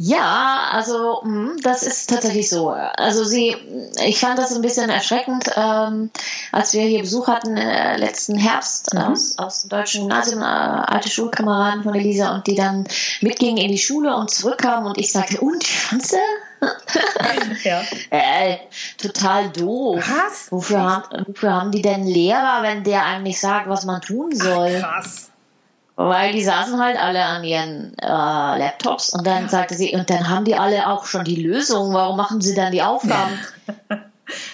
[0.00, 2.70] Ja, also hm, das ist tatsächlich so.
[2.70, 3.56] Also sie,
[4.06, 6.10] ich fand das ein bisschen erschreckend, ähm,
[6.52, 9.00] als wir hier Besuch hatten äh, letzten Herbst mhm.
[9.00, 12.86] aus, aus dem deutschen Gymnasium, äh, alte Schulkameraden von Elisa und die dann
[13.20, 16.16] mitgingen in die Schule und zurückkamen und ich sagte, und wie fandst?
[17.64, 17.82] ja.
[18.10, 18.58] Äh,
[19.00, 20.04] total doof.
[20.08, 20.50] Was?
[20.50, 24.82] Wofür haben, wofür haben die denn Lehrer, wenn der eigentlich sagt, was man tun soll?
[24.82, 25.30] Ach, krass.
[25.96, 30.28] Weil die saßen halt alle an ihren äh, Laptops und dann sagte sie, und dann
[30.28, 33.38] haben die alle auch schon die Lösung, warum machen sie dann die Aufgaben?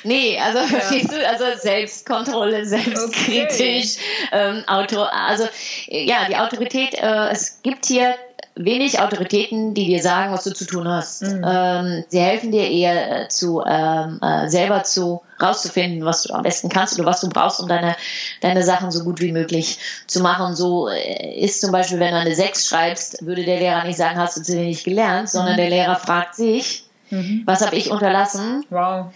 [0.04, 0.66] Nee, also ja.
[0.68, 4.28] verstehst du, also Selbstkontrolle, selbstkritisch, okay.
[4.32, 5.48] ähm, Auto, also
[5.86, 8.14] ja, die Autorität, äh, es gibt hier
[8.56, 11.22] wenig Autoritäten, die dir sagen, was du zu tun hast.
[11.22, 11.44] Mhm.
[11.44, 16.42] Ähm, sie helfen dir eher äh, zu ähm, äh, selber zu rauszufinden, was du am
[16.42, 17.96] besten kannst oder was du brauchst, um deine
[18.40, 20.54] deine Sachen so gut wie möglich zu machen.
[20.54, 24.18] So äh, ist zum Beispiel, wenn du eine 6 schreibst, würde der Lehrer nicht sagen,
[24.18, 25.58] hast du zu wenig gelernt, sondern mhm.
[25.58, 27.42] der Lehrer fragt sich, mhm.
[27.46, 28.64] was habe ich unterlassen?
[28.70, 29.06] Wow.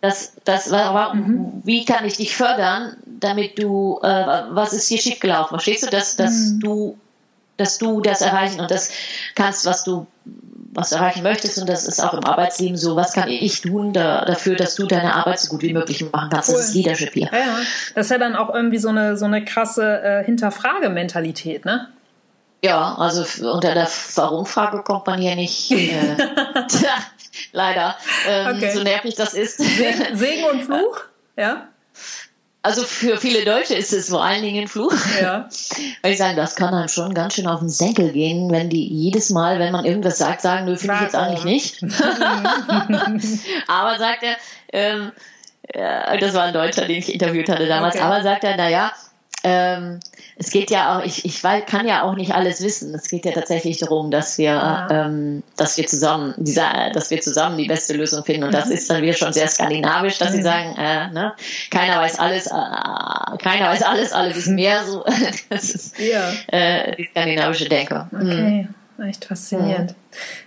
[0.00, 1.62] Das, das, warum, mhm.
[1.62, 5.50] wie kann ich dich fördern, damit du, äh, was ist hier schiefgelaufen?
[5.50, 6.60] Verstehst du, dass, dass mhm.
[6.60, 6.98] du
[7.62, 8.90] dass du das erreichen und das
[9.34, 10.06] kannst, was du
[10.74, 13.92] was du erreichen möchtest und das ist auch im Arbeitsleben so, was kann ich tun
[13.92, 16.48] da, dafür, dass du deine Arbeit so gut wie möglich machen kannst.
[16.48, 16.56] Cool.
[16.56, 17.28] Das ist Leadership hier.
[17.30, 17.58] Ja, ja.
[17.94, 21.88] Das ist ja dann auch irgendwie so eine, so eine krasse äh, Hinterfragementalität, ne?
[22.64, 25.70] Ja, also unter der Warum-Frage kommt man hier nicht.
[25.72, 26.16] Äh,
[27.52, 27.96] leider.
[28.28, 28.70] Ähm, okay.
[28.70, 29.58] So nervig das ist.
[29.58, 31.00] Segen und Fluch?
[31.34, 31.68] Ja.
[32.64, 34.94] Also für viele Deutsche ist es vor allen Dingen ein Fluch.
[35.20, 35.48] Ja.
[36.02, 38.86] Weil ich sage, das kann einem schon ganz schön auf den Senkel gehen, wenn die
[38.86, 41.82] jedes Mal, wenn man irgendwas sagt, sagen, nö, finde ich jetzt eigentlich nicht.
[43.66, 44.36] aber sagt er,
[44.72, 45.10] ähm,
[45.64, 48.04] äh, das war ein Deutscher, den ich interviewt hatte damals, okay.
[48.04, 48.92] aber sagt er, naja,
[49.44, 50.00] ähm,
[50.36, 52.94] es geht ja auch, ich, ich kann ja auch nicht alles wissen.
[52.94, 54.88] Es geht ja tatsächlich darum, dass wir, ja.
[54.90, 58.44] ähm, dass wir zusammen, diese, dass wir zusammen die beste Lösung finden.
[58.44, 58.72] Und das mhm.
[58.72, 60.36] ist dann wieder schon sehr skandinavisch, dass mhm.
[60.36, 61.32] sie sagen, äh, ne,
[61.70, 64.84] keiner weiß alles, äh, keiner weiß alles, alle wissen mehr.
[64.84, 65.04] So,
[65.50, 66.32] das ist ja.
[66.48, 68.08] äh, die skandinavische Denke.
[68.12, 68.68] Okay.
[68.98, 69.04] Mhm.
[69.04, 69.94] Echt faszinierend.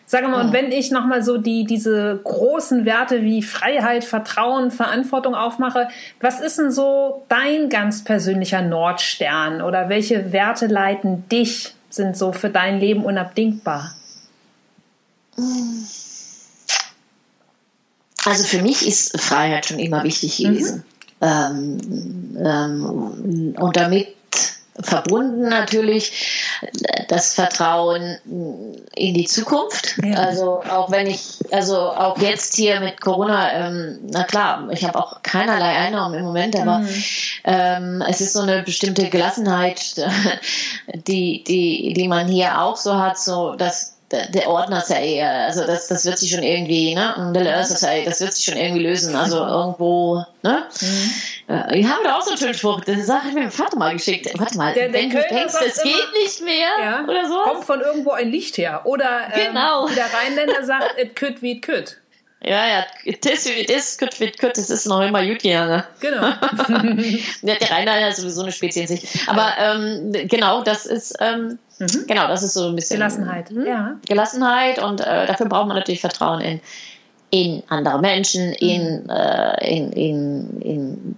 [0.07, 5.33] Sag mal, und wenn ich nochmal so die, diese großen Werte wie Freiheit, Vertrauen, Verantwortung
[5.33, 5.87] aufmache,
[6.21, 12.33] was ist denn so dein ganz persönlicher Nordstern oder welche Werte leiten dich, sind so
[12.33, 13.95] für dein Leben unabdingbar?
[18.25, 20.77] Also für mich ist Freiheit schon immer wichtig gewesen.
[20.77, 20.95] Mhm.
[21.21, 24.14] Ähm, ähm, und damit
[24.81, 26.59] verbunden natürlich
[27.07, 28.17] das Vertrauen
[28.95, 29.97] in die Zukunft.
[30.03, 30.15] Ja.
[30.15, 34.99] Also auch wenn ich, also auch jetzt hier mit Corona, ähm, na klar, ich habe
[34.99, 37.03] auch keinerlei Einnahmen im Moment, aber mhm.
[37.45, 39.95] ähm, es ist so eine bestimmte Gelassenheit,
[40.93, 45.88] die, die, die man hier auch so hat, so dass der Ordner sei, also das,
[45.88, 47.31] das wird sich schon irgendwie, ne?
[48.05, 49.15] Das wird sich schon irgendwie lösen.
[49.15, 50.63] Also irgendwo, ne?
[50.79, 51.11] Mhm.
[51.47, 54.27] Äh, ich habe da auch so einen schönen Spruch, das ich mir Vater mal geschickt.
[54.38, 57.38] Warte mal, der, der wenn Kölner du denkst, es geht nicht mehr ja, oder so.
[57.41, 58.81] Kommt von irgendwo ein Licht her.
[58.86, 59.88] Oder ähm, genau.
[59.89, 61.97] der Rheinländer sagt, it could wie it could.
[62.41, 62.86] Ja, ja,
[63.21, 65.84] das wie das, gut wie gut, das ist noch immer gut gegangen.
[65.99, 66.21] Genau.
[67.41, 69.27] der Rheinländer ist sowieso eine Spezies in sich.
[69.27, 72.05] Aber ähm, genau, das ist, ähm, mhm.
[72.08, 72.97] genau, das ist so ein bisschen.
[72.97, 73.65] Gelassenheit, mhm.
[73.65, 73.95] ja.
[74.08, 76.62] Gelassenheit und äh, dafür braucht man natürlich Vertrauen in,
[77.31, 79.09] in andere Menschen, in, mhm.
[79.09, 81.15] äh, in, in, in,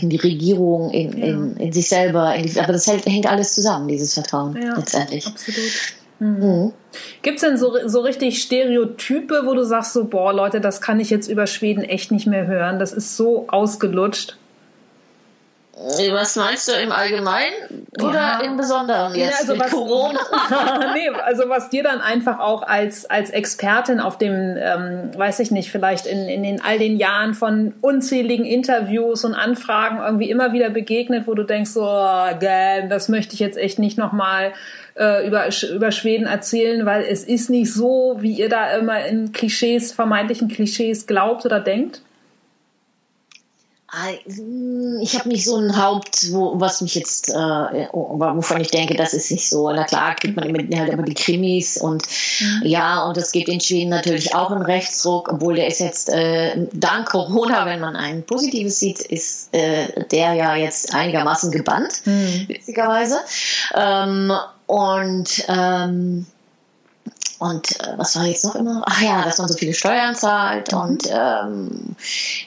[0.00, 1.24] in, die Regierung, in, ja.
[1.26, 2.34] in, in sich selber.
[2.34, 5.26] In die, aber das hält, hängt alles zusammen, dieses Vertrauen ja, letztendlich.
[5.26, 5.72] Absolut.
[6.20, 6.72] Mhm.
[7.22, 11.00] Gibt es denn so, so richtig Stereotype, wo du sagst, so, boah, Leute, das kann
[11.00, 14.36] ich jetzt über Schweden echt nicht mehr hören, das ist so ausgelutscht?
[15.74, 18.40] Was meinst du im Allgemeinen oder ja.
[18.40, 20.20] im Besonderen jetzt ja, also mit was, Corona?
[20.94, 25.50] nee, also was dir dann einfach auch als, als Expertin auf dem, ähm, weiß ich
[25.50, 30.52] nicht, vielleicht in, in den, all den Jahren von unzähligen Interviews und Anfragen irgendwie immer
[30.52, 34.52] wieder begegnet, wo du denkst, so, oh, das möchte ich jetzt echt nicht nochmal
[34.94, 39.32] äh, über, über Schweden erzählen, weil es ist nicht so, wie ihr da immer in
[39.32, 42.02] Klischees, vermeintlichen Klischees glaubt oder denkt?
[45.02, 47.34] Ich habe nicht so ein Haupt, wo, was mich jetzt, äh,
[47.92, 49.70] wovon ich denke, das ist nicht so.
[49.70, 52.02] Na klar, kriegt man immer, halt immer die Krimis und
[52.40, 52.62] mhm.
[52.64, 56.66] ja, und es gibt in Schweden natürlich auch einen Rechtsruck, obwohl der ist jetzt äh,
[56.72, 62.46] dank Corona, wenn man ein positives sieht, ist äh, der ja jetzt einigermaßen gebannt, mhm.
[62.48, 63.20] witzigerweise.
[63.74, 64.32] Ähm,
[64.66, 66.24] und ähm,
[67.42, 68.84] und äh, was war jetzt noch immer?
[68.86, 70.78] Ach ja, dass man so viele Steuern zahlt mhm.
[70.78, 71.96] und ähm,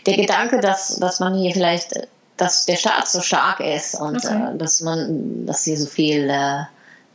[0.06, 4.54] der Gedanke, dass, dass man hier vielleicht, dass der Staat so stark ist und okay.
[4.54, 6.64] äh, dass man, dass hier so viel, äh,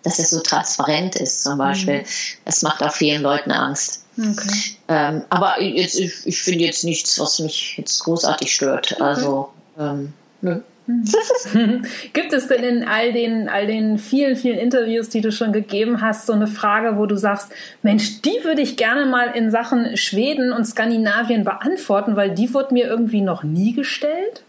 [0.03, 2.07] dass es so transparent ist zum Beispiel, mhm.
[2.45, 4.05] das macht auch vielen Leuten Angst.
[4.19, 4.77] Okay.
[4.89, 8.93] Ähm, aber jetzt, ich, ich finde jetzt nichts, was mich jetzt großartig stört.
[8.93, 9.03] Okay.
[9.03, 10.13] Also, ähm,
[10.43, 10.61] nö.
[12.13, 16.01] Gibt es denn in all den, all den vielen, vielen Interviews, die du schon gegeben
[16.01, 19.97] hast, so eine Frage, wo du sagst, Mensch, die würde ich gerne mal in Sachen
[19.97, 24.45] Schweden und Skandinavien beantworten, weil die wurde mir irgendwie noch nie gestellt?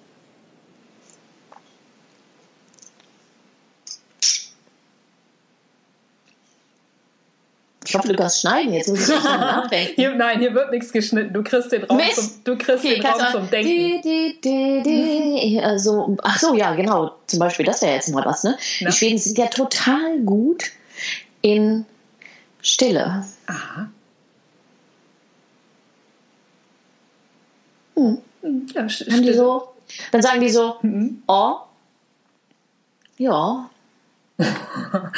[7.92, 8.72] Ich hoffe, du kannst schneiden.
[8.72, 9.94] Jetzt muss ich nachdenken.
[9.96, 11.34] Hier, nein, hier wird nichts geschnitten.
[11.34, 14.02] Du kriegst den Raum, zum, du kriegst okay, den Raum zum Denken.
[14.02, 17.18] Die, die, die, also, ach so, ja, genau.
[17.28, 18.46] Zum Beispiel, das wäre jetzt mal was.
[18.46, 18.58] Ne?
[18.80, 20.72] Die Schweden sind ja total gut
[21.42, 21.86] in
[22.62, 23.26] Stille.
[23.48, 23.90] Aha.
[27.96, 28.22] Hm.
[28.74, 29.68] Ja, Haben die so,
[30.14, 31.24] dann sagen die so, mhm.
[31.28, 31.56] oh,
[33.18, 33.70] ja,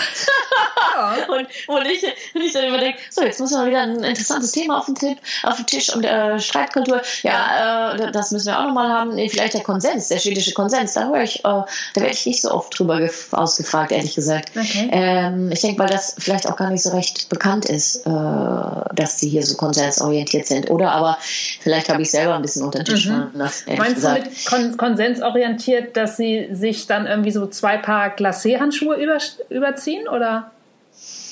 [1.27, 4.51] und, und, ich, und ich dann immer denke, so, jetzt muss man wieder ein interessantes
[4.51, 7.01] Thema auf den, Tipp, auf den Tisch und äh, Streitkultur.
[7.23, 9.15] Ja, äh, das müssen wir auch nochmal haben.
[9.15, 10.93] Nee, vielleicht der Konsens, der schwedische Konsens.
[10.93, 14.51] Da höre ich, äh, da werde ich nicht so oft drüber ausgefragt, ehrlich gesagt.
[14.55, 14.89] Okay.
[14.91, 19.17] Ähm, ich denke, weil das vielleicht auch gar nicht so recht bekannt ist, äh, dass
[19.17, 20.69] die hier so konsensorientiert sind.
[20.69, 23.31] Oder aber vielleicht habe ich selber ein bisschen unter den Tisch mhm.
[23.33, 24.25] Meinst gesagt.
[24.25, 29.17] du mit Kon konsensorientiert, dass sie sich dann irgendwie so zwei Paar Glacé-Handschuhe über,
[29.49, 30.07] überziehen?
[30.07, 30.42] Oder?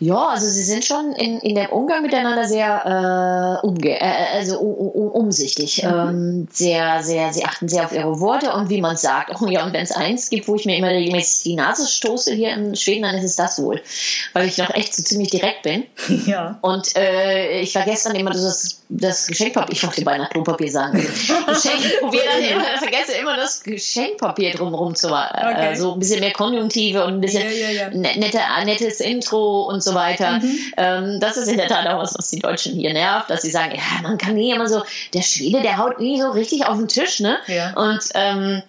[0.00, 4.58] Ja, also sie sind schon in, in dem Umgang miteinander sehr äh, umge äh, also
[4.60, 5.82] um, umsichtig.
[5.82, 5.88] Mhm.
[5.88, 9.34] Ähm, sehr, sehr, sie achten sehr auf ihre Worte und wie man sagt.
[9.40, 12.32] Oh ja, und wenn es eins gibt, wo ich mir immer regelmäßig die Nase stoße
[12.32, 13.82] hier in Schweden, dann ist es das wohl.
[14.34, 15.84] Weil ich noch echt so ziemlich direkt bin.
[16.28, 16.58] Ja.
[16.62, 20.98] Und äh, ich vergesse dann immer das, das Geschenkpapier, ich wollte beinahe Klopapier sagen.
[20.98, 25.38] Geschenkpapier, dann immer, vergesse immer das Geschenkpapier drumherum zu machen.
[25.38, 25.76] Äh, okay.
[25.76, 29.87] so ein bisschen mehr Konjunktive und ein bisschen ja, ja, nette, nettes Intro und so
[29.88, 30.38] so weiter.
[30.38, 30.58] Mhm.
[30.76, 33.50] Ähm, das ist in der Tat auch was, was die Deutschen hier nervt, dass sie
[33.50, 34.82] sagen, ja, man kann nie immer so,
[35.14, 37.38] der Schwede, der haut nie so richtig auf den Tisch, ne?
[37.46, 37.72] Ja.
[37.74, 38.62] Und ähm,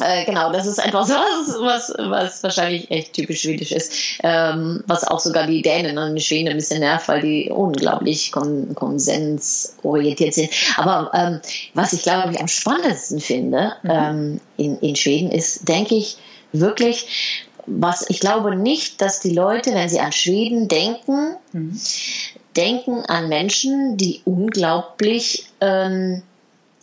[0.00, 3.92] äh, genau, das ist etwas, was, was, was wahrscheinlich echt typisch schwedisch ist,
[4.22, 8.32] ähm, was auch sogar die Dänen und die Schweden ein bisschen nervt, weil die unglaublich
[8.32, 10.50] kon konsensorientiert sind.
[10.76, 11.40] Aber ähm,
[11.74, 13.90] was ich glaube ich am spannendsten finde mhm.
[13.90, 16.16] ähm, in, in Schweden ist, denke ich,
[16.52, 21.80] wirklich was ich glaube nicht, dass die Leute, wenn sie an Schweden denken, mhm.
[22.56, 26.22] denken an Menschen, die unglaublich ähm,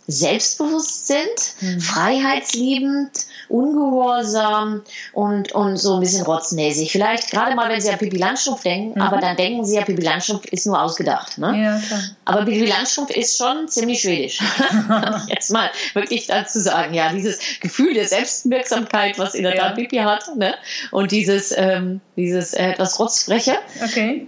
[0.06, 1.18] selbstbewusst sind,
[1.60, 1.80] mhm.
[1.80, 3.10] freiheitsliebend,
[3.48, 4.82] ungehorsam
[5.12, 6.92] und, und so ein bisschen rotznäsig.
[6.92, 9.02] Vielleicht gerade mal, wenn sie an Pippi Landstrumpf denken, mhm.
[9.02, 11.38] aber dann denken sie ja, Pippi Landstrumpf ist nur ausgedacht.
[11.38, 11.60] Ne?
[11.60, 12.00] Ja, klar.
[12.24, 14.40] Aber Pippi Landstrumpf ist schon ziemlich schwedisch.
[15.28, 19.74] Jetzt mal wirklich dazu sagen, ja, dieses Gefühl der Selbstwirksamkeit, was in der Tat ja.
[19.74, 20.54] Pippi hat, ne?
[20.90, 23.56] und dieses, ähm, dieses äh, etwas Rotzfreche.
[23.84, 24.26] Okay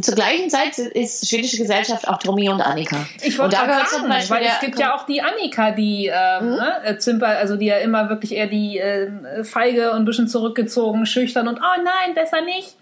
[0.00, 3.06] zur gleichen Zeit ist schwedische Gesellschaft auch Tommy und Annika.
[3.22, 6.56] Ich wollte gerade sagen, weil es gibt ja auch die Annika, die ähm, mhm.
[6.56, 10.28] ne, äh, Zimper, also die ja immer wirklich eher die äh, feige und ein bisschen
[10.28, 12.76] zurückgezogen, schüchtern und oh nein, besser nicht.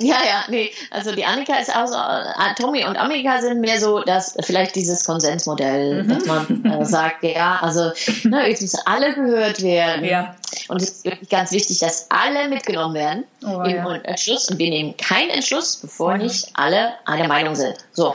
[0.00, 0.70] Ja, ja, nee.
[0.90, 4.74] Also die Annika ist auch so, äh, Tommy und Annika sind mehr so, dass vielleicht
[4.74, 6.08] dieses Konsensmodell, mhm.
[6.08, 7.90] dass man äh, sagt, ja, also
[8.24, 10.04] ne, jetzt müssen alle gehört werden.
[10.04, 10.34] Ja.
[10.68, 13.94] Und es ist wirklich ganz wichtig, dass alle mitgenommen werden oh, im ja.
[14.02, 14.48] Entschluss.
[14.48, 16.22] Und wir nehmen keinen Entschluss, bevor mhm.
[16.22, 17.76] nicht alle einer Meinung sind.
[17.92, 18.14] So.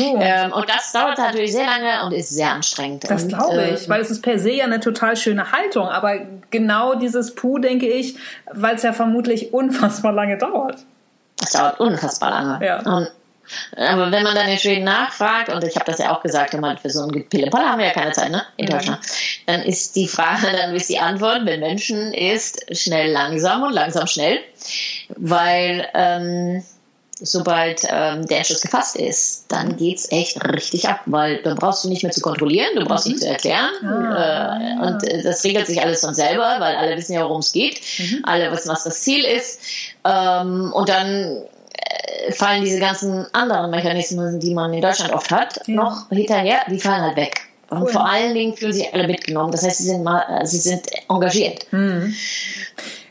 [0.00, 3.08] Ähm, und das dauert natürlich sehr lange und ist sehr anstrengend.
[3.08, 5.88] Das glaube ich, äh, weil es ist per se ja eine total schöne Haltung.
[5.88, 6.18] Aber
[6.50, 8.16] genau dieses Puh, denke ich,
[8.52, 10.78] weil es ja vermutlich unfassbar lange dauert.
[11.40, 12.66] Das dauert unfassbar lange.
[12.66, 12.80] Ja.
[12.80, 13.10] Und,
[13.76, 16.90] aber wenn man dann in Schweden nachfragt, und ich habe das ja auch gesagt, für
[16.90, 18.42] so ein Pillepalle haben wir ja keine Zeit, ne?
[18.56, 18.70] In mhm.
[18.70, 19.00] Deutschland.
[19.46, 24.06] Dann ist die Frage, dann ist die Antwort, wenn Menschen ist, schnell langsam und langsam
[24.06, 24.40] schnell.
[25.16, 26.62] Weil ähm,
[27.20, 31.84] sobald ähm, der Entschluss gefasst ist, dann geht es echt richtig ab, weil dann brauchst
[31.84, 33.12] du nicht mehr zu kontrollieren, du brauchst mhm.
[33.12, 33.70] nicht zu erklären.
[33.82, 37.40] Ah, äh, und äh, das regelt sich alles von selber, weil alle wissen ja, worum
[37.40, 37.80] es geht.
[37.98, 38.20] Mhm.
[38.24, 39.60] Alle wissen, was das Ziel ist.
[40.04, 41.42] Ähm, und dann
[42.26, 45.74] äh, fallen diese ganzen anderen Mechanismen, die man in Deutschland oft hat, ja.
[45.74, 47.48] noch hinterher, die fallen halt weg.
[47.70, 47.88] Und cool.
[47.88, 49.52] vor allen Dingen fühlen sich alle mitgenommen.
[49.52, 51.66] Das heißt, sie sind mal, äh, sie sind engagiert.
[51.70, 52.14] Mhm.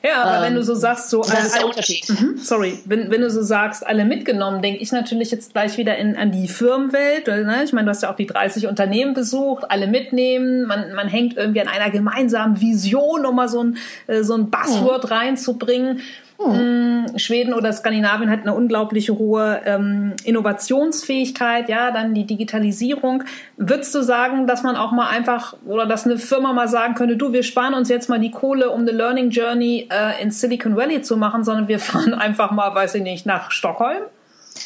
[0.03, 1.21] Ja, aber ähm, wenn du so ähm, sagst, so.
[1.21, 2.09] Das ist der Unterschied.
[2.09, 5.97] Mhm, sorry, wenn, wenn du so sagst, alle mitgenommen, denke ich natürlich jetzt gleich wieder
[5.97, 7.27] in, an die Firmenwelt.
[7.27, 7.61] Ne?
[7.63, 10.65] Ich meine, du hast ja auch die 30 Unternehmen besucht, alle mitnehmen.
[10.65, 14.49] Man, man hängt irgendwie an einer gemeinsamen Vision, um mal so ein, äh, so ein
[14.49, 15.09] Buzzword mhm.
[15.09, 16.01] reinzubringen.
[16.39, 17.17] Hm.
[17.17, 23.23] Schweden oder Skandinavien hat eine unglaubliche hohe ähm, Innovationsfähigkeit, ja, dann die Digitalisierung.
[23.57, 27.17] Würdest du sagen, dass man auch mal einfach oder dass eine Firma mal sagen könnte,
[27.17, 30.75] du, wir sparen uns jetzt mal die Kohle, um eine Learning Journey äh, in Silicon
[30.75, 34.03] Valley zu machen, sondern wir fahren einfach mal, weiß ich nicht, nach Stockholm?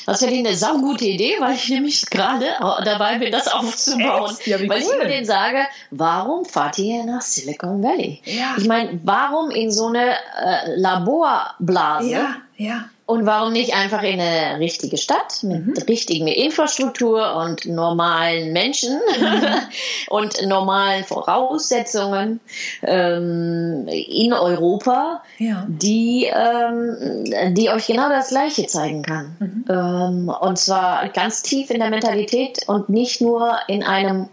[0.06, 2.46] Das wäre eine saugute Idee, weil ich nämlich gerade
[2.84, 4.36] dabei bin, das aufzubauen.
[4.46, 4.78] Ja, weil cool.
[4.78, 5.60] ich immer denen sage,
[5.92, 8.22] warum fahrt ihr nach Silicon Valley?
[8.26, 8.56] Ja.
[8.58, 12.10] Ich meine, warum in so eine äh, Laborblase?
[12.10, 12.86] Ja, ja.
[13.12, 15.74] Und warum nicht einfach in eine richtige Stadt mit mhm.
[15.90, 19.46] richtigen Infrastruktur und normalen Menschen mhm.
[20.10, 22.40] und normalen Voraussetzungen
[22.84, 25.66] ähm, in Europa, ja.
[25.68, 29.36] die, ähm, die euch genau das Gleiche zeigen kann.
[29.40, 29.66] Mhm.
[29.70, 34.30] Ähm, und zwar ganz tief in der Mentalität und nicht nur in einem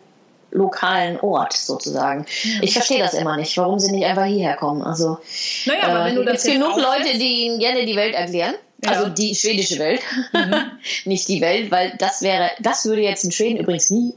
[0.52, 2.26] lokalen Ort sozusagen.
[2.62, 4.82] Ich verstehe das immer nicht, warum sie nicht einfach hierher kommen.
[4.82, 5.18] Also
[5.66, 8.54] naja, aber wenn du das es genug Leute, die ihnen gerne die Welt erklären.
[8.84, 8.92] Ja.
[8.92, 10.00] Also die schwedische Welt,
[10.32, 10.70] mhm.
[11.04, 14.14] nicht die Welt, weil das wäre, das würde jetzt in Schweden übrigens nie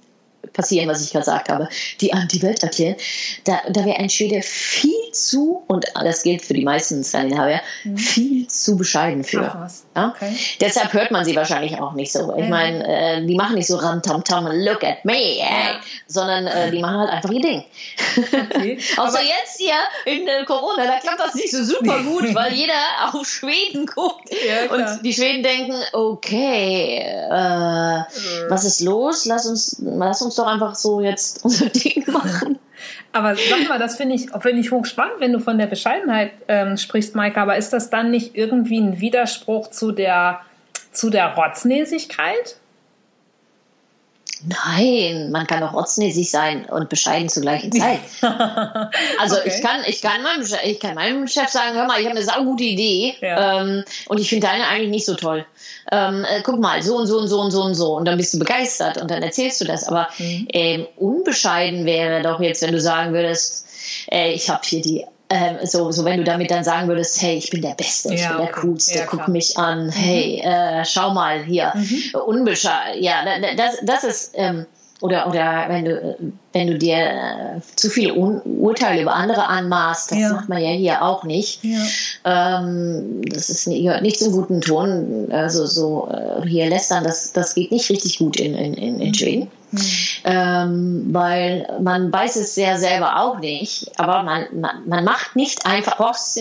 [0.54, 1.70] passieren, was ich gerade gesagt habe,
[2.02, 2.96] die an die Welt erklären.
[3.44, 7.98] Da, da wäre ein Schwede viel zu, und das gilt für die meisten Skandinavier, mhm.
[7.98, 9.70] viel zu bescheiden für.
[9.96, 10.10] Ja?
[10.10, 10.36] okay.
[10.60, 12.36] Deshalb hört man sie wahrscheinlich auch nicht so.
[12.36, 15.80] Ich meine, äh, die machen nicht so ram tam tam, look at me, ey, ja.
[16.08, 17.64] sondern äh, die machen halt einfach ihr Ding.
[18.50, 18.80] Okay.
[18.98, 19.76] Außer jetzt hier
[20.06, 22.74] in äh, Corona, da klappt das nicht so super gut, weil jeder
[23.12, 29.26] auf Schweden guckt ja, und die Schweden denken, okay, äh, was ist los?
[29.26, 32.60] Lass uns, lass uns doch einfach so jetzt unser Ding machen.
[33.14, 36.78] Aber sag mal, das finde ich, finde ich hochspannend, wenn du von der Bescheidenheit ähm,
[36.78, 37.40] sprichst, Maike.
[37.40, 40.42] Aber ist das dann nicht irgendwie ein Widerspruch zu der,
[40.92, 42.58] zu der Rotznäsigkeit?
[44.44, 48.00] Nein, man kann auch rotznäsig sein und bescheiden zur gleichen Zeit.
[49.20, 49.54] also okay.
[49.54, 52.26] ich kann, ich kann meinem, ich kann meinem Chef sagen, hör mal, ich habe eine
[52.26, 53.62] saugute Idee ja.
[53.62, 55.46] ähm, und ich finde deine eigentlich nicht so toll.
[55.92, 58.18] Ähm, äh, guck mal, so und so und so und so und so und dann
[58.18, 59.88] bist du begeistert und dann erzählst du das.
[59.88, 60.48] Aber mhm.
[60.54, 63.68] ähm, unbescheiden wäre doch jetzt, wenn du sagen würdest,
[64.12, 67.38] äh, ich habe hier die ähm, so, so wenn du damit dann sagen würdest, hey,
[67.38, 69.92] ich bin der Beste, ich ja, bin der Coolste, ja, guck mich an, mhm.
[69.92, 72.20] hey, äh, schau mal hier, mhm.
[72.26, 73.24] unbescheiden, ja,
[73.56, 74.66] das, das ist, ähm,
[75.00, 76.18] oder, oder wenn du,
[76.54, 80.34] wenn du dir äh, zu viel Un Urteile über andere anmaßt, das ja.
[80.34, 81.64] macht man ja hier auch nicht.
[82.24, 85.30] Ähm, das ist gehört nicht zum guten Ton.
[85.32, 89.08] Also so äh, hier lästern, das, das geht nicht richtig gut in, in, in, in
[89.08, 89.14] mhm.
[89.16, 89.52] Schweden.
[89.72, 89.80] Mhm.
[90.26, 95.66] Ähm, weil man weiß es ja selber auch nicht, aber man, man, man macht nicht
[95.66, 95.96] einfach,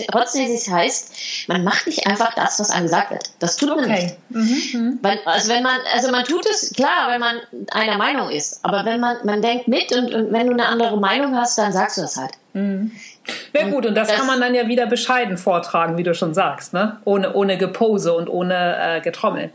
[0.09, 3.31] trotzdem es heißt, man macht nicht einfach das, was einem gesagt wird.
[3.39, 4.15] Das tut man okay.
[4.29, 4.61] nicht.
[4.71, 4.99] Mhm.
[5.01, 7.37] Weil, also wenn man, also man tut es, klar, wenn man
[7.71, 10.99] einer Meinung ist, aber wenn man, man denkt mit und, und wenn du eine andere
[10.99, 12.31] Meinung hast, dann sagst du das halt.
[12.53, 12.91] Mhm.
[13.53, 16.33] Ja gut, und das, das, kann man dann ja wieder bescheiden vortragen, wie du schon
[16.33, 16.97] sagst, ne?
[17.05, 19.51] Ohne, ohne Gepose und ohne äh, Getrommel.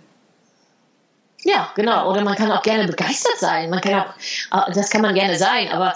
[1.45, 2.11] Ja, genau.
[2.11, 3.71] Oder man kann auch gerne begeistert sein.
[3.71, 5.95] Man kann auch, äh, das kann man gerne sein, aber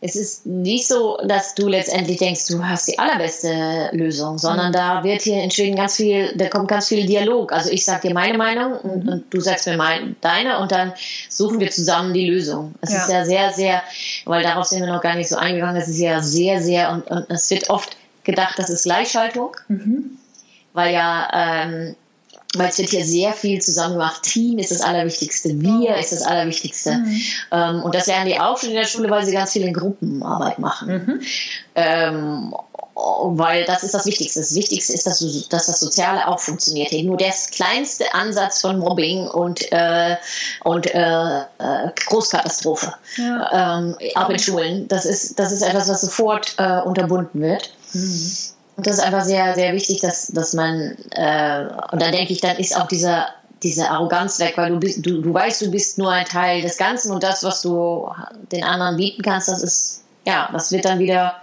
[0.00, 4.72] es ist nicht so, dass du letztendlich denkst, du hast die allerbeste Lösung, sondern mhm.
[4.72, 7.52] da wird hier entstehen ganz viel, da kommt ganz viel Dialog.
[7.52, 9.12] Also ich sage dir meine Meinung und, mhm.
[9.12, 10.92] und du sagst mir mein, deine und dann
[11.28, 12.74] suchen wir zusammen die Lösung.
[12.80, 12.98] Es ja.
[13.02, 13.82] ist ja sehr, sehr,
[14.24, 17.08] weil darauf sind wir noch gar nicht so eingegangen, es ist ja sehr, sehr und,
[17.10, 20.18] und es wird oft gedacht, das ist Gleichschaltung, mhm.
[20.74, 21.96] weil ja ähm,
[22.56, 24.22] weil es wird hier sehr viel zusammen gemacht.
[24.22, 26.92] Team ist das Allerwichtigste, wir ist das Allerwichtigste.
[26.94, 27.20] Mhm.
[27.52, 29.74] Ähm, und das lernen die auch schon in der Schule, weil sie ganz viel in
[29.74, 30.88] Gruppenarbeit machen.
[30.88, 31.20] Mhm.
[31.74, 32.54] Ähm,
[32.94, 34.40] weil das ist das Wichtigste.
[34.40, 36.92] Das Wichtigste ist, dass, dass das Soziale auch funktioniert.
[37.04, 40.16] Nur der kleinste Ansatz von Mobbing und, äh,
[40.64, 41.44] und äh, äh
[42.06, 43.78] Großkatastrophe, ja.
[43.78, 47.70] ähm, auch in Schulen, das ist, das ist etwas, was sofort äh, unterbunden wird.
[47.92, 48.32] Mhm.
[48.78, 52.40] Und das ist einfach sehr, sehr wichtig, dass, dass man, äh, und dann denke ich,
[52.40, 53.26] dann ist auch dieser,
[53.64, 56.76] diese Arroganz weg, weil du, bist, du, du weißt, du bist nur ein Teil des
[56.76, 58.08] Ganzen und das, was du
[58.52, 61.34] den anderen bieten kannst, das ist, ja, das wird dann wieder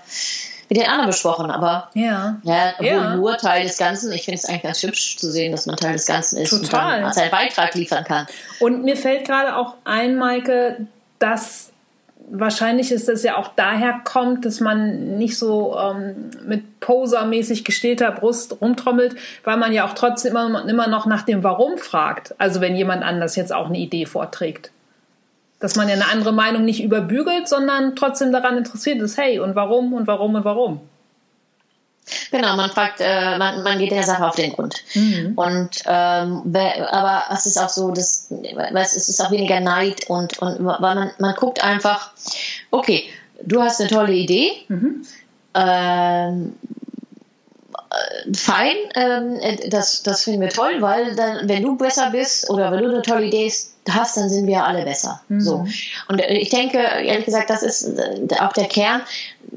[0.69, 3.15] mit den anderen besprochen, aber ja, ja obwohl ja.
[3.17, 5.91] nur Teil des Ganzen, ich finde es eigentlich ganz hübsch zu sehen, dass man Teil
[5.91, 6.99] des Ganzen ist Total.
[6.99, 8.27] und dann seinen Beitrag liefern kann.
[8.61, 10.87] Und mir fällt gerade auch ein, Maike,
[11.19, 11.73] dass
[12.29, 18.11] wahrscheinlich ist es ja auch daher kommt, dass man nicht so ähm, mit posermäßig gestählter
[18.11, 22.35] Brust rumtrommelt, weil man ja auch trotzdem immer, immer noch nach dem Warum fragt.
[22.37, 24.71] Also wenn jemand anders jetzt auch eine Idee vorträgt.
[25.59, 29.55] Dass man ja eine andere Meinung nicht überbügelt, sondern trotzdem daran interessiert ist, hey, und
[29.55, 30.81] warum und warum und warum.
[32.31, 34.75] Genau, man fragt, äh, man, man geht der Sache auf den Grund.
[34.93, 35.33] Mhm.
[35.35, 36.55] Und ähm,
[36.91, 41.11] aber es ist auch so, dass es ist auch weniger Neid und, und weil man,
[41.17, 42.11] man guckt einfach,
[42.71, 43.05] okay,
[43.43, 44.51] du hast eine tolle Idee.
[44.67, 45.05] Mhm.
[45.55, 46.55] Ähm,
[48.33, 49.39] fein, ähm,
[49.69, 53.01] das, das finden wir toll, weil dann, wenn du besser bist oder wenn du eine
[53.01, 53.51] tolle Idee
[53.89, 55.21] hast, dann sind wir alle besser.
[55.29, 55.41] Mhm.
[55.41, 55.65] So.
[56.07, 59.01] Und äh, ich denke, ehrlich gesagt, das ist äh, auch der Kern,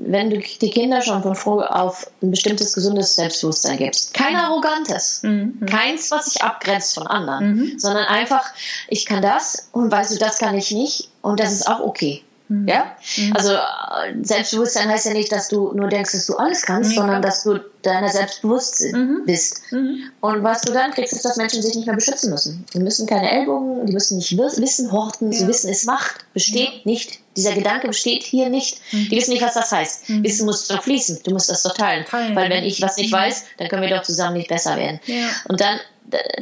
[0.06, 4.14] wenn du die Kinder schon von früh auf ein bestimmtes gesundes Selbstbewusstsein gibst.
[4.14, 4.40] Kein mhm.
[4.40, 5.60] arrogantes, mhm.
[5.66, 7.78] keins, was sich abgrenzt von anderen, mhm.
[7.78, 8.44] sondern einfach,
[8.88, 12.22] ich kann das und weißt du, das kann ich nicht und das ist auch okay.
[12.48, 12.66] Mhm.
[12.66, 12.96] Ja?
[13.16, 13.32] Mhm.
[13.34, 16.96] Also äh, Selbstbewusstsein heißt ja nicht, dass du nur denkst, dass du alles kannst, nee,
[16.96, 19.22] sondern dass du deiner selbst bewusst mhm.
[19.26, 19.60] bist.
[19.70, 20.10] Mhm.
[20.20, 22.64] Und was du dann kriegst, ist, dass Menschen sich nicht mehr beschützen müssen.
[22.72, 25.38] Die müssen keine Ellbogen, die müssen nicht Wissen horten, ja.
[25.38, 27.20] sie wissen, es macht, besteht nicht.
[27.36, 28.80] Dieser Gedanke besteht hier nicht.
[28.92, 29.08] Mhm.
[29.10, 30.08] Die wissen nicht, was das heißt.
[30.08, 32.04] Wissen muss doch fließen, du musst das doch teilen.
[32.04, 32.34] teilen.
[32.34, 35.00] Weil wenn ich was nicht weiß, dann können wir doch zusammen nicht besser werden.
[35.06, 35.28] Ja.
[35.48, 35.78] Und dann,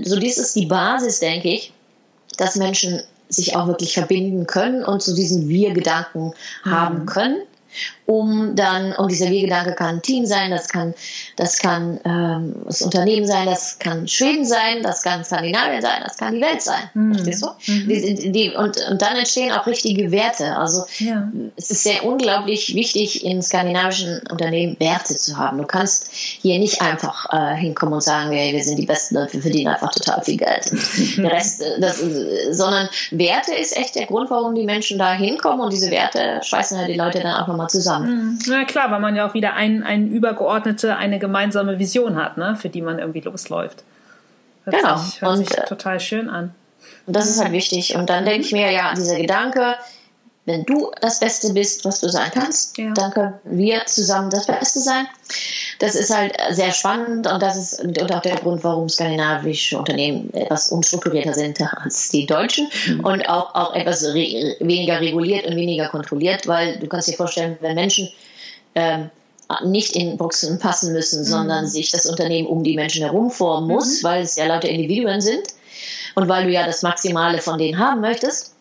[0.03, 1.73] so dies ist die Basis, denke ich,
[2.37, 6.33] dass Menschen sich auch wirklich verbinden können und zu so diesen Wir-Gedanken
[6.65, 6.71] mhm.
[6.71, 7.39] haben können
[8.07, 10.95] um dann, und dieser Wehgedanke kann ein Team sein, das kann,
[11.37, 16.17] das kann ähm, das Unternehmen sein, das kann Schweden sein, das kann Skandinavien sein, das
[16.17, 16.91] kann die Welt sein.
[16.95, 17.15] Mhm.
[17.15, 17.73] Verstehst du?
[17.73, 17.89] Mhm.
[17.89, 20.57] Die, die, und, und dann entstehen auch richtige Werte.
[20.57, 21.31] Also ja.
[21.57, 25.59] es ist sehr unglaublich wichtig, in skandinavischen Unternehmen Werte zu haben.
[25.59, 29.29] Du kannst hier nicht einfach äh, hinkommen und sagen, hey, wir sind die Besten, wir
[29.29, 30.71] verdienen einfach total viel Geld.
[31.17, 32.03] der Rest, äh, das,
[32.51, 36.79] sondern Werte ist echt der Grund, warum die Menschen da hinkommen und diese Werte schweißen
[36.79, 38.39] ja die Leute dann auch nochmal zusammen zusammen.
[38.49, 38.67] Na mhm.
[38.67, 42.69] klar, weil man ja auch wieder ein, eine übergeordnete, eine gemeinsame Vision hat, ne, für
[42.69, 43.85] die man irgendwie losläuft.
[44.65, 44.97] Hört genau.
[44.97, 46.55] Sich, hört und, sich äh, total schön an.
[47.07, 47.97] Und das ist halt wichtig.
[47.97, 49.77] Und dann denke ich mir, ja, dieser Gedanke,
[50.45, 52.93] wenn du das Beste bist, was du sein kannst, ja.
[52.93, 55.07] dann können wir zusammen das Beste sein.
[55.81, 60.33] Das ist halt sehr spannend und das ist und auch der Grund, warum skandinavische Unternehmen
[60.33, 63.01] etwas unstrukturierter sind als die deutschen mhm.
[63.01, 67.59] und auch, auch etwas re weniger reguliert und weniger kontrolliert, weil du kannst dir vorstellen,
[67.61, 68.09] wenn Menschen
[68.77, 69.11] ähm,
[69.65, 71.25] nicht in Boxen passen müssen, mhm.
[71.25, 74.07] sondern sich das Unternehmen um die Menschen herum formen muss, mhm.
[74.07, 75.45] weil es ja lauter Individuen sind
[76.15, 78.55] und weil du ja das Maximale von denen haben möchtest,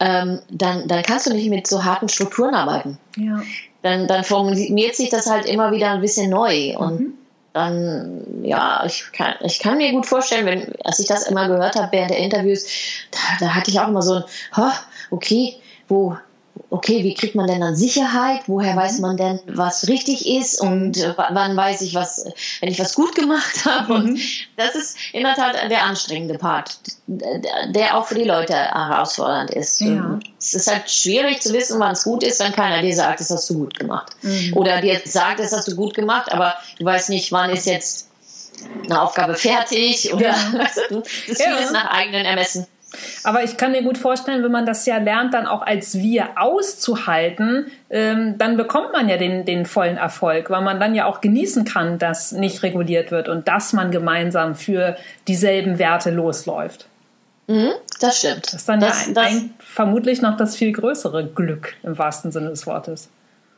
[0.00, 2.98] ähm, dann, dann kannst du nicht mit so harten Strukturen arbeiten.
[3.16, 3.40] Ja.
[3.82, 6.76] Dann, dann formuliert sich das halt immer wieder ein bisschen neu.
[6.76, 7.14] Und mhm.
[7.52, 11.76] dann, ja, ich kann, ich kann mir gut vorstellen, wenn, als ich das immer gehört
[11.76, 12.66] habe während der Interviews,
[13.10, 14.72] da, da hatte ich auch immer so ein,
[15.10, 15.56] okay,
[15.88, 16.16] wo,
[16.70, 18.42] okay, wie kriegt man denn dann Sicherheit?
[18.46, 19.02] Woher weiß mhm.
[19.02, 20.60] man denn, was richtig ist?
[20.60, 22.24] Und äh, wann weiß ich, was,
[22.60, 23.94] wenn ich was gut gemacht habe?
[23.94, 24.20] Und mhm.
[24.56, 29.80] das ist in der Tat der anstrengende Part, der auch für die Leute herausfordernd ist.
[29.80, 30.18] Ja.
[30.38, 33.30] Es ist halt schwierig zu wissen, wann es gut ist, wenn keiner dir sagt, das
[33.30, 34.12] hast du gut gemacht.
[34.22, 34.56] Mhm.
[34.56, 38.08] Oder dir sagt, das hast du gut gemacht, aber du weißt nicht, wann ist jetzt
[38.84, 40.52] eine Aufgabe fertig oder ja.
[40.58, 41.72] das ist vieles ja.
[41.72, 42.66] nach eigenen Ermessen.
[43.24, 46.30] Aber ich kann mir gut vorstellen, wenn man das ja lernt, dann auch als wir
[46.36, 51.20] auszuhalten, ähm, dann bekommt man ja den, den vollen Erfolg, weil man dann ja auch
[51.20, 54.96] genießen kann, dass nicht reguliert wird und dass man gemeinsam für
[55.28, 56.86] dieselben Werte losläuft.
[57.46, 58.46] Mhm, das stimmt.
[58.46, 61.96] Das ist dann das, ja ein, das, ein, vermutlich noch das viel größere Glück im
[61.98, 63.08] wahrsten Sinne des Wortes.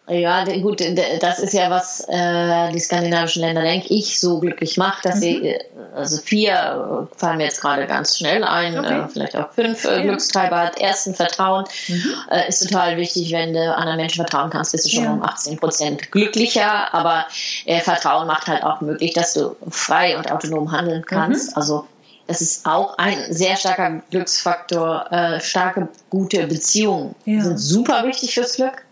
[0.06, 0.82] Ja, gut,
[1.20, 5.20] das ist ja, was äh, die skandinavischen Länder, denke ich, so glücklich macht, dass mhm.
[5.20, 8.98] sie, äh, also vier äh, fallen mir jetzt gerade ganz schnell ein, okay.
[8.98, 10.02] äh, vielleicht auch fünf äh, ja.
[10.02, 10.78] Glückstreiber hat.
[10.78, 12.14] Ersten Vertrauen mhm.
[12.30, 15.12] äh, ist total wichtig, wenn du anderen Menschen vertrauen kannst, bist du schon ja.
[15.14, 17.24] um 18 Prozent glücklicher, aber
[17.64, 21.52] äh, Vertrauen macht halt auch möglich, dass du frei und autonom handeln kannst.
[21.52, 21.56] Mhm.
[21.56, 21.86] Also
[22.26, 25.10] das ist auch ein sehr starker Glücksfaktor.
[25.10, 27.40] Äh, starke, gute Beziehungen ja.
[27.42, 28.83] sind super wichtig fürs Glück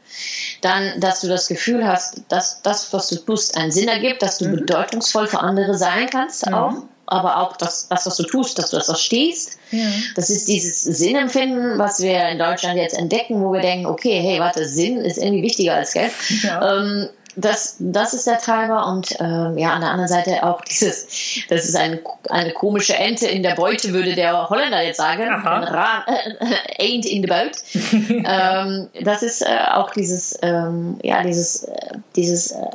[0.61, 4.39] dann, dass du das Gefühl hast, dass das, was du tust, einen Sinn ergibt, dass
[4.39, 4.57] du mhm.
[4.57, 6.55] bedeutungsvoll für andere sein kannst mhm.
[6.55, 6.75] auch,
[7.07, 9.59] aber auch das, das, was du tust, dass du das verstehst.
[9.71, 9.87] Ja.
[10.15, 14.41] Das ist dieses Sinnempfinden, was wir in Deutschland jetzt entdecken, wo wir denken, okay, hey,
[14.41, 16.13] warte, Sinn ist irgendwie wichtiger als Geld.
[16.43, 16.79] Ja.
[16.79, 21.07] Ähm, das, das ist der Treiber und ähm, ja, an der anderen Seite auch dieses,
[21.49, 25.29] das ist ein, eine komische Ente in der Beute, würde der Holländer jetzt sagen.
[25.29, 27.53] Ra, äh, ain't in the boat.
[28.27, 32.67] ähm, das ist äh, auch dieses, ähm, ja, dieses, äh, dieses äh,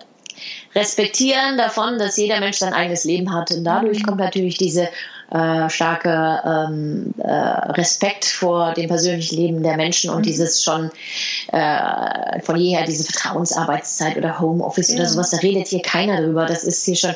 [0.76, 3.52] Respektieren davon, dass jeder Mensch sein eigenes Leben hat.
[3.52, 4.04] Und dadurch mhm.
[4.04, 4.90] kommt natürlich diese
[5.32, 10.24] äh, starke ähm, äh, Respekt vor dem persönlichen Leben der Menschen und mhm.
[10.24, 10.90] dieses schon
[11.52, 14.96] äh, von jeher diese Vertrauensarbeitszeit oder Homeoffice ja.
[14.96, 16.46] oder sowas, da redet hier keiner drüber.
[16.46, 17.16] Das ist hier schon,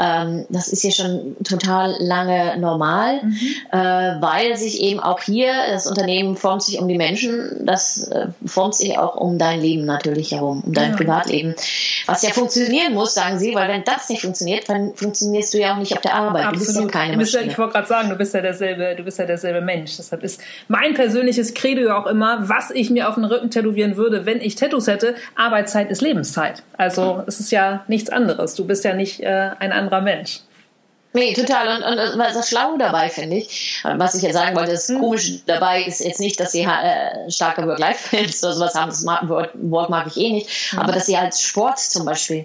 [0.00, 3.38] ähm, das ist hier schon total lange normal, mhm.
[3.72, 3.76] äh,
[4.20, 8.74] weil sich eben auch hier das Unternehmen formt sich um die Menschen, das äh, formt
[8.74, 10.96] sich auch um dein Leben natürlich herum, um dein ja.
[10.96, 11.54] Privatleben,
[12.06, 15.74] was ja funktionieren muss, sagen sie, weil wenn das nicht funktioniert, dann funktionierst du ja
[15.74, 16.46] auch nicht auf der Arbeit.
[16.46, 16.68] Absolut.
[16.68, 17.44] Du bist ja keine Maschine.
[17.44, 19.96] Ich wollte gerade sagen, du bist ja derselbe, du bist ja derselbe Mensch.
[19.96, 24.26] Deshalb ist mein persönliches Credo auch immer, was ich mir auf den Rücken tätowieren würde,
[24.26, 26.62] wenn ich Tattoos hätte, Arbeitszeit ist Lebenszeit.
[26.76, 28.54] Also es ist ja nichts anderes.
[28.54, 30.40] Du bist ja nicht äh, ein anderer Mensch.
[31.14, 31.76] Nee, total.
[31.76, 35.00] Und, und, und das Schlaue dabei, finde ich, was ich jetzt sagen wollte, das mhm.
[35.00, 39.90] Komische dabei ist jetzt nicht, dass sie äh, starke Work-Life-Balance oder sowas haben, das Wort,
[39.90, 40.78] mag ich eh nicht, mhm.
[40.80, 42.44] aber dass sie als Sport zum Beispiel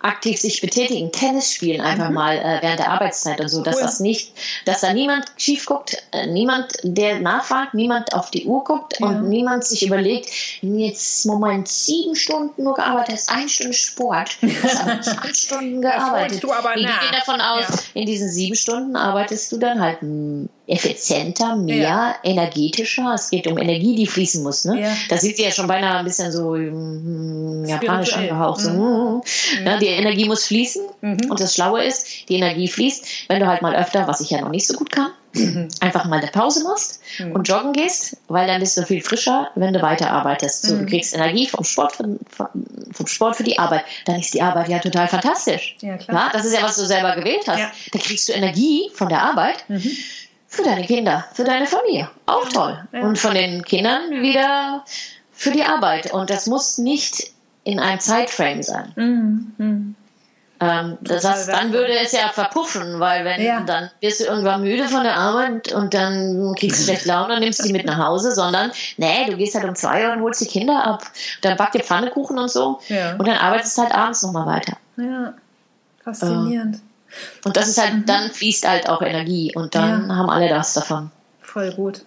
[0.00, 2.14] aktiv sich betätigen, Tennis spielen einfach mhm.
[2.14, 3.82] mal äh, während der Arbeitszeit und so, dass cool.
[3.82, 4.32] das nicht,
[4.64, 9.06] dass da niemand schief guckt, äh, niemand, der nachfragt, niemand auf die Uhr guckt ja.
[9.06, 10.30] und niemand sich überlegt,
[10.60, 16.42] jetzt Moment sieben Stunden nur gearbeitet hast, eine Stunde Sport, hast zwei Stunden gearbeitet.
[16.42, 18.00] Du aber ich gehe davon aus, ja.
[18.00, 20.02] in diesen sieben Stunden arbeitest du dann halt
[20.68, 22.14] effizienter, mehr, ja.
[22.22, 23.14] energetischer.
[23.14, 24.66] Es geht um Energie, die fließen muss.
[24.66, 24.82] Ne?
[24.82, 24.94] Ja.
[25.08, 28.60] Da sind sie ja schon beinahe ein bisschen so mm, japanisch angehaucht.
[28.60, 29.22] So, mhm.
[29.64, 30.82] ja, die Energie muss fließen.
[31.00, 31.30] Mhm.
[31.30, 34.42] Und das Schlaue ist, die Energie fließt, wenn du halt mal öfter, was ich ja
[34.42, 35.68] noch nicht so gut kann, mhm.
[35.80, 37.32] einfach mal eine Pause machst mhm.
[37.32, 40.66] und joggen gehst, weil dann bist du viel frischer, wenn du weiterarbeitest.
[40.66, 40.86] So, du mhm.
[40.86, 43.84] kriegst Energie vom Sport, vom, vom, Sport für die Arbeit.
[44.04, 45.76] Dann ist die Arbeit ja total fantastisch.
[45.80, 46.28] Ja, klar.
[46.30, 47.72] das ist ja, was du selber gewählt hast.
[47.90, 49.96] Da kriegst du Energie von der Arbeit mhm
[50.48, 52.10] für deine Kinder, für deine Familie.
[52.26, 52.82] Auch toll.
[52.92, 54.84] Und von den Kindern wieder
[55.32, 56.12] für die Arbeit.
[56.12, 57.30] Und das muss nicht
[57.64, 58.92] in einem Zeitframe sein.
[58.96, 59.52] Mhm.
[59.58, 59.94] Mhm.
[60.60, 63.60] Ähm, das heißt, dann würde es ja verpuffen, weil wenn ja.
[63.60, 67.40] dann wirst du irgendwann müde von der Arbeit und dann kriegst du schlecht Laune und
[67.40, 70.40] nimmst die mit nach Hause, sondern nee, du gehst halt um zwei Uhr und holst
[70.40, 71.04] die Kinder ab,
[71.42, 73.12] dann backt ihr Pfannekuchen und so ja.
[73.12, 74.76] und dann arbeitest du halt abends nochmal weiter.
[74.96, 75.34] Ja,
[76.02, 76.76] faszinierend.
[76.76, 76.80] Äh,
[77.44, 78.06] und das ist halt, mhm.
[78.06, 80.16] dann fließt halt auch Energie und dann ja.
[80.16, 81.10] haben alle das davon.
[81.40, 82.04] Voll gut.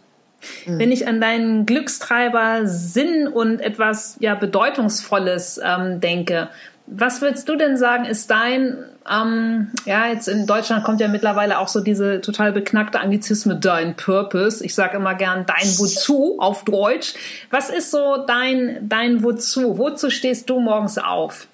[0.65, 0.79] Mhm.
[0.79, 6.49] Wenn ich an deinen Glückstreiber Sinn und etwas ja Bedeutungsvolles ähm, denke,
[6.87, 8.77] was würdest du denn sagen, ist dein,
[9.09, 13.95] ähm, ja, jetzt in Deutschland kommt ja mittlerweile auch so diese total beknackte Anglizisme, dein
[13.95, 14.63] Purpose.
[14.65, 17.13] Ich sage immer gern dein Wozu auf Deutsch.
[17.49, 19.77] Was ist so dein, dein Wozu?
[19.77, 21.47] Wozu stehst du morgens auf?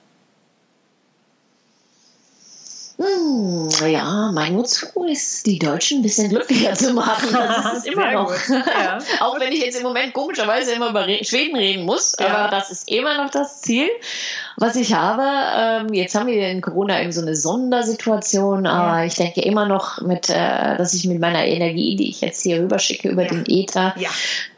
[2.99, 7.29] Hm, ja, mein Wozu ist, die Deutschen ein bisschen glücklicher zu machen.
[7.37, 8.33] Das ist immer noch.
[8.49, 8.97] Ja.
[9.19, 12.27] Auch wenn ich jetzt im Moment komischerweise immer über Schweden reden muss, ja.
[12.27, 13.87] aber das ist immer noch das Ziel,
[14.55, 15.23] was ich habe.
[15.85, 19.05] Ähm, jetzt haben wir in Corona eben so eine Sondersituation, aber ja.
[19.05, 22.61] ich denke immer noch mit, äh, dass ich mit meiner Energie, die ich jetzt hier
[22.61, 23.93] rüberschicke über den Äther,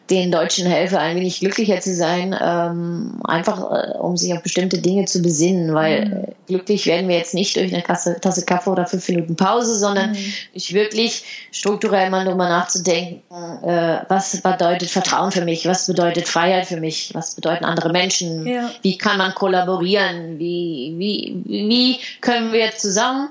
[0.10, 4.80] den Deutschen helfe, ein wenig glücklicher zu sein, ähm, einfach äh, um sich auf bestimmte
[4.80, 6.14] Dinge zu besinnen, weil mhm.
[6.14, 9.78] äh, glücklich werden wir jetzt nicht durch eine Tasse, Tasse Kaffee oder fünf Minuten Pause,
[9.78, 10.34] sondern mhm.
[10.54, 13.22] durch wirklich strukturell mal darüber nachzudenken,
[13.64, 18.48] äh, was bedeutet Vertrauen für mich, was bedeutet Freiheit für mich, was bedeuten andere Menschen,
[18.48, 18.72] ja.
[18.82, 23.30] wie kann man kollaborieren, wie, wie, wie können wir zusammen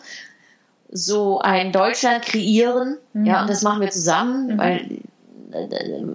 [0.90, 3.26] so ein Deutschland kreieren, mhm.
[3.26, 4.58] ja, und das machen wir zusammen, mhm.
[4.58, 4.86] weil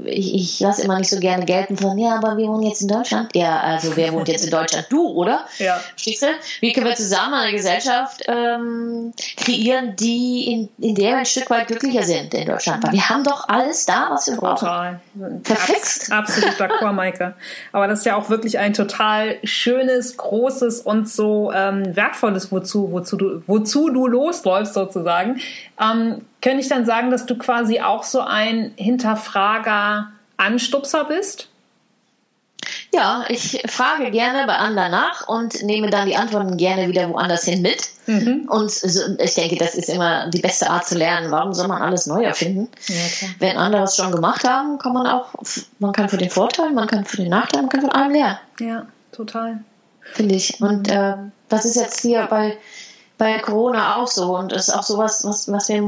[0.05, 2.87] ich, ich lasse immer nicht so gerne gelten von, ja, aber wir wohnen jetzt in
[2.87, 3.35] Deutschland.
[3.35, 4.87] Ja, also wer wohnt jetzt in Deutschland?
[4.89, 5.45] Du, oder?
[5.57, 5.77] Ja.
[5.77, 6.27] Verstehst du?
[6.59, 11.49] Wie können wir zusammen eine Gesellschaft ähm, kreieren, die in, in der wir ein Stück
[11.49, 12.83] weit glücklicher sind in Deutschland?
[12.83, 14.59] Weil wir haben doch alles da, was wir brauchen.
[14.59, 14.99] Total.
[15.43, 16.11] Perfekt.
[16.11, 17.33] absolut d'accord, Maike.
[17.71, 22.91] Aber das ist ja auch wirklich ein total schönes, großes und so ähm, wertvolles, wozu,
[22.91, 25.39] wozu, du, wozu du losläufst sozusagen.
[25.79, 31.47] Ähm, könnte ich dann sagen, dass du quasi auch so ein Hinterfrager Anstupser bist?
[32.93, 37.45] Ja, ich frage gerne bei anderen nach und nehme dann die Antworten gerne wieder woanders
[37.45, 37.89] hin mit.
[38.07, 38.47] Mhm.
[38.49, 38.71] Und
[39.19, 41.31] ich denke, das ist immer die beste Art zu lernen.
[41.31, 42.69] Warum soll man alles neu erfinden?
[42.87, 45.33] Ja, Wenn andere es schon gemacht haben, kann man auch,
[45.79, 48.37] man kann für den Vorteil, man kann für den Nachteil, man kann von allem lernen.
[48.59, 49.63] Ja, total.
[50.01, 50.61] Finde ich.
[50.61, 51.15] Und äh,
[51.47, 52.57] das ist jetzt hier bei
[53.23, 55.81] bei Corona auch so und das ist auch sowas, was, was mir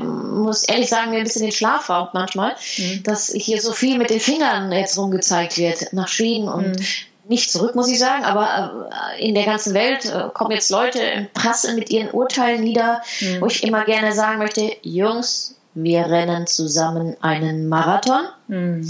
[0.00, 3.02] muss ehrlich sagen, mir ein bisschen den Schlaf raubt manchmal, mhm.
[3.02, 6.86] dass hier so viel mit den Fingern jetzt rumgezeigt wird nach Schweden und mhm.
[7.28, 11.00] nicht zurück, muss ich sagen, aber äh, in der ganzen Welt äh, kommen jetzt Leute
[11.00, 13.40] in Prassel mit ihren Urteilen nieder, mhm.
[13.40, 18.22] wo ich immer gerne sagen möchte, Jungs, wir rennen zusammen einen Marathon.
[18.48, 18.88] Mhm.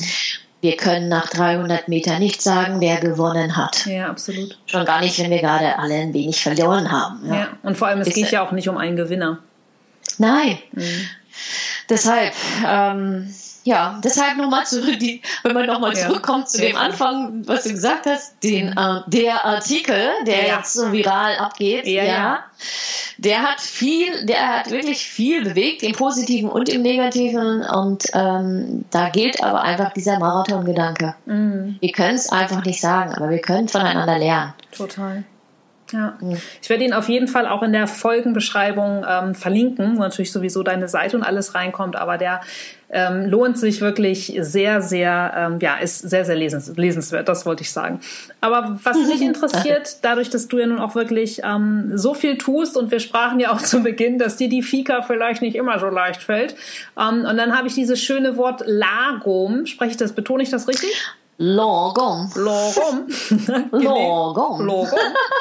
[0.60, 3.86] Wir können nach 300 Metern nicht sagen, wer gewonnen hat.
[3.86, 4.58] Ja, absolut.
[4.66, 7.26] Schon gar nicht, wenn wir gerade alle ein wenig verloren haben.
[7.26, 7.48] Ja, ja.
[7.62, 9.38] und vor allem, es Ist, geht ja auch nicht um einen Gewinner.
[10.18, 10.58] Nein.
[10.72, 11.08] Mhm.
[11.88, 12.34] Deshalb,
[12.66, 13.32] ähm,
[13.64, 16.46] ja, deshalb nochmal zurück, die, wenn man nochmal zurückkommt ja.
[16.46, 20.56] zu dem Anfang, was du gesagt hast, den, äh, der Artikel, der ja.
[20.56, 22.44] jetzt so viral abgeht, ja, ja,
[23.18, 28.84] der hat viel, der hat wirklich viel bewegt, im Positiven und im Negativen und ähm,
[28.90, 31.14] da gilt aber einfach dieser Marathon-Gedanke.
[31.26, 31.76] Mhm.
[31.80, 34.54] Wir können es einfach nicht sagen, aber wir können voneinander lernen.
[34.72, 35.24] Total.
[35.92, 36.18] Ja,
[36.62, 40.62] ich werde ihn auf jeden Fall auch in der Folgenbeschreibung ähm, verlinken, wo natürlich sowieso
[40.62, 42.40] deine Seite und alles reinkommt, aber der
[42.92, 47.62] ähm, lohnt sich wirklich sehr, sehr, ähm, ja, ist sehr, sehr lesens lesenswert, das wollte
[47.62, 48.00] ich sagen.
[48.40, 52.76] Aber was mich interessiert, dadurch, dass du ja nun auch wirklich ähm, so viel tust
[52.76, 55.86] und wir sprachen ja auch zu Beginn, dass dir die Fika vielleicht nicht immer so
[55.86, 56.56] leicht fällt.
[56.98, 60.66] Ähm, und dann habe ich dieses schöne Wort Lagom, spreche ich das, betone ich das
[60.66, 60.90] richtig?
[61.42, 62.30] Logom.
[62.34, 63.06] Logom.
[63.72, 64.60] Logom.
[64.66, 64.98] Logom.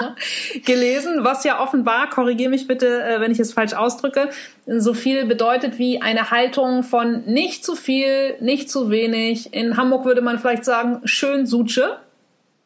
[0.65, 4.29] Gelesen, was ja offenbar, korrigiere mich bitte, äh, wenn ich es falsch ausdrücke,
[4.65, 9.53] so viel bedeutet wie eine Haltung von nicht zu viel, nicht zu wenig.
[9.53, 11.97] In Hamburg würde man vielleicht sagen, schön Suche.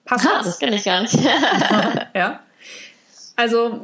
[0.06, 0.46] Passt ha, das?
[0.46, 1.18] Das kenne ich gar nicht.
[2.14, 2.40] ja.
[3.36, 3.82] Also,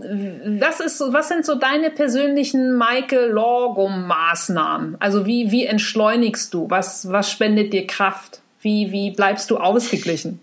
[0.59, 4.97] was ist, was sind so deine persönlichen Michael Lorgum Maßnahmen?
[4.99, 6.69] Also, wie, wie entschleunigst du?
[6.69, 8.41] Was, was spendet dir Kraft?
[8.61, 10.39] Wie, wie bleibst du ausgeglichen?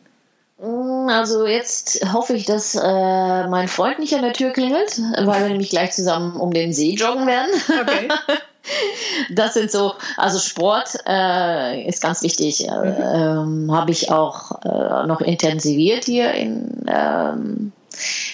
[0.58, 5.42] Mm, also jetzt hoffe ich, dass äh, mein Freund nicht an der Tür klingelt, weil
[5.42, 7.50] wir nämlich gleich zusammen um den See joggen werden.
[7.82, 8.08] Okay.
[9.30, 12.66] Das sind so, also Sport äh, ist ganz wichtig.
[12.66, 12.94] Mhm.
[13.00, 17.72] Ähm, Habe ich auch äh, noch intensiviert hier in, ähm,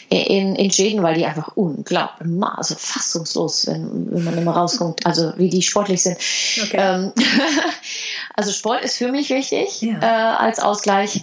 [0.09, 5.33] in, in Schweden, weil die einfach unglaublich, also fassungslos, wenn, wenn man immer rauskommt, also
[5.37, 6.17] wie die sportlich sind.
[6.63, 6.77] Okay.
[6.79, 7.13] Ähm,
[8.35, 9.99] Also Sport ist für mich wichtig ja.
[10.01, 11.23] äh, als Ausgleich.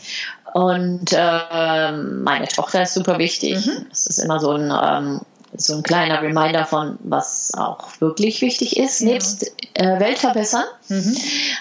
[0.54, 3.66] Und äh, meine Tochter ist super wichtig.
[3.66, 3.86] Mhm.
[3.92, 5.22] Es ist immer so ein, ähm,
[5.56, 9.02] so ein kleiner Reminder von, was auch wirklich wichtig ist.
[9.02, 9.10] Ja.
[9.10, 11.18] Nebst äh, Welt verbessern mhm.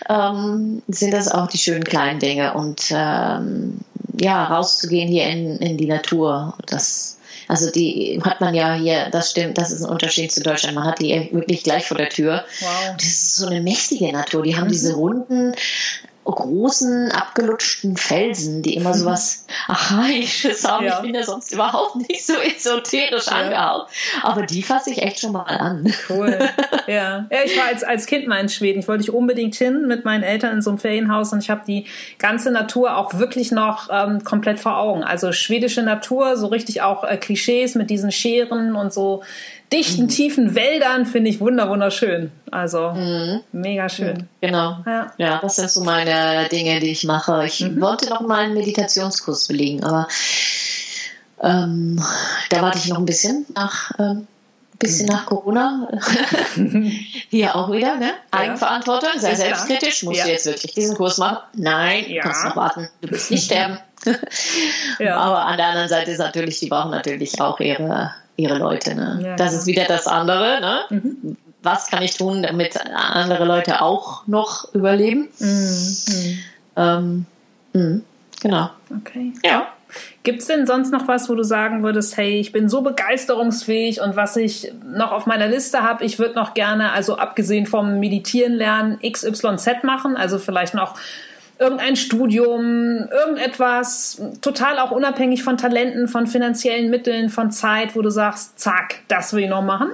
[0.08, 2.54] ähm, sind das auch die schönen kleinen Dinge.
[2.54, 3.80] Und ähm,
[4.20, 6.54] ja, rauszugehen hier in, in die Natur.
[6.66, 7.17] Das
[7.48, 10.74] also die hat man ja hier, das stimmt, das ist ein Unterschied zu Deutschland.
[10.74, 12.44] Man hat die wirklich gleich vor der Tür.
[12.60, 12.94] Wow.
[12.96, 14.42] Das ist so eine mächtige Natur.
[14.42, 14.72] Die haben mhm.
[14.72, 15.54] diese runden,
[16.32, 20.86] großen, abgelutschten Felsen, die immer so was Archaisches haben.
[20.86, 20.96] Ja.
[20.96, 23.32] Ich bin ja sonst überhaupt nicht so esoterisch ja.
[23.32, 23.86] angehauen.
[24.22, 25.92] Aber die fasse ich echt schon mal an.
[26.08, 26.38] Cool.
[26.86, 27.26] Ja.
[27.30, 28.80] ja, ich war als, als Kind mal in Schweden.
[28.80, 31.60] Ich wollte ich unbedingt hin mit meinen Eltern in so einem Ferienhaus und ich habe
[31.66, 31.84] die
[32.18, 35.04] ganze Natur auch wirklich noch ähm, komplett vor Augen.
[35.04, 39.22] Also schwedische Natur, so richtig auch äh, Klischees mit diesen Scheren und so
[39.72, 40.08] dichten, mhm.
[40.08, 42.32] tiefen Wäldern finde ich wunder wunderschön.
[42.50, 43.40] Also mhm.
[43.52, 44.28] mega schön.
[44.40, 44.78] Genau.
[44.86, 45.12] Ja.
[45.18, 45.38] ja.
[45.42, 47.44] das sind so meine Dinge, die ich mache.
[47.46, 47.80] Ich mhm.
[47.80, 50.08] wollte noch mal einen Meditationskurs belegen, aber
[51.42, 52.02] ähm,
[52.50, 54.26] da warte ich noch ein bisschen nach ähm,
[54.78, 55.88] bisschen nach Corona.
[57.30, 58.12] Hier auch wieder, ne?
[58.30, 60.04] Eigenverantwortung, sei Ist selbstkritisch.
[60.04, 60.24] Musst Ja.
[60.24, 61.38] du jetzt wirklich diesen Kurs machen?
[61.54, 62.22] Nein, Ja.
[62.22, 62.88] du kannst noch warten.
[63.00, 63.78] Du wirst nicht sterben.
[65.00, 65.16] Ja.
[65.16, 68.94] Aber an der anderen Seite ist natürlich, die brauchen natürlich auch ihre, ihre Leute.
[68.94, 69.20] Ne?
[69.22, 69.60] Ja, das klar.
[69.60, 70.60] ist wieder das andere.
[70.60, 70.80] Ne?
[70.90, 71.36] Mhm.
[71.62, 75.28] Was kann ich tun, damit andere Leute auch noch überleben?
[75.38, 76.38] Mhm.
[76.76, 77.26] Ähm,
[77.74, 78.00] mh,
[78.40, 78.70] genau.
[78.96, 79.32] Okay.
[79.44, 79.66] Ja.
[80.22, 84.02] Gibt es denn sonst noch was, wo du sagen würdest, hey, ich bin so begeisterungsfähig
[84.02, 87.98] und was ich noch auf meiner Liste habe, ich würde noch gerne, also abgesehen vom
[87.98, 90.94] Meditieren lernen, XYZ machen, also vielleicht noch
[91.58, 98.10] irgendein Studium, irgendetwas, total auch unabhängig von Talenten, von finanziellen Mitteln, von Zeit, wo du
[98.10, 99.90] sagst, zack, das will ich noch machen?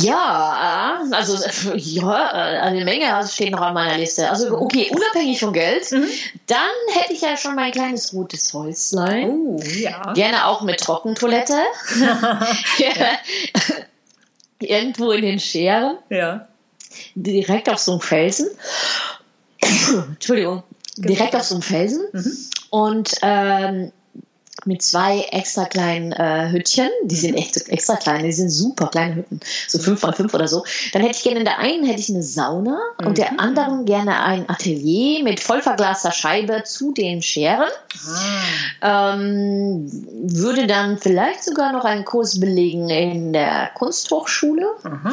[0.00, 1.36] Ja, also
[1.74, 2.30] ja,
[2.62, 4.30] eine Menge steht noch auf meiner Liste.
[4.30, 5.90] Also okay, unabhängig von Geld,
[6.46, 6.58] dann
[6.94, 9.30] hätte ich ja schon mein kleines rotes Häuslein.
[9.30, 10.14] Oh, ja.
[10.14, 11.60] Gerne auch mit Trockentoilette.
[14.60, 16.48] Irgendwo in den Scheren, Ja.
[17.14, 18.48] Direkt auf so einem Felsen.
[20.08, 20.62] Entschuldigung,
[20.96, 22.02] direkt auf so einem Felsen.
[22.70, 23.92] Und ähm,
[24.64, 26.88] mit zwei extra kleinen äh, Hütchen.
[27.04, 29.40] Die sind echt so extra klein, die sind super kleine Hütten.
[29.66, 30.64] So fünf mal fünf oder so.
[30.92, 34.22] Dann hätte ich gerne in der einen hätte ich eine Sauna und der anderen gerne
[34.22, 37.70] ein Atelier mit voll verglaster Scheibe zu den Scheren.
[38.82, 39.14] Ah.
[39.14, 39.90] Ähm,
[40.24, 44.66] würde dann vielleicht sogar noch einen Kurs belegen in der Kunsthochschule.
[44.84, 45.12] Aha.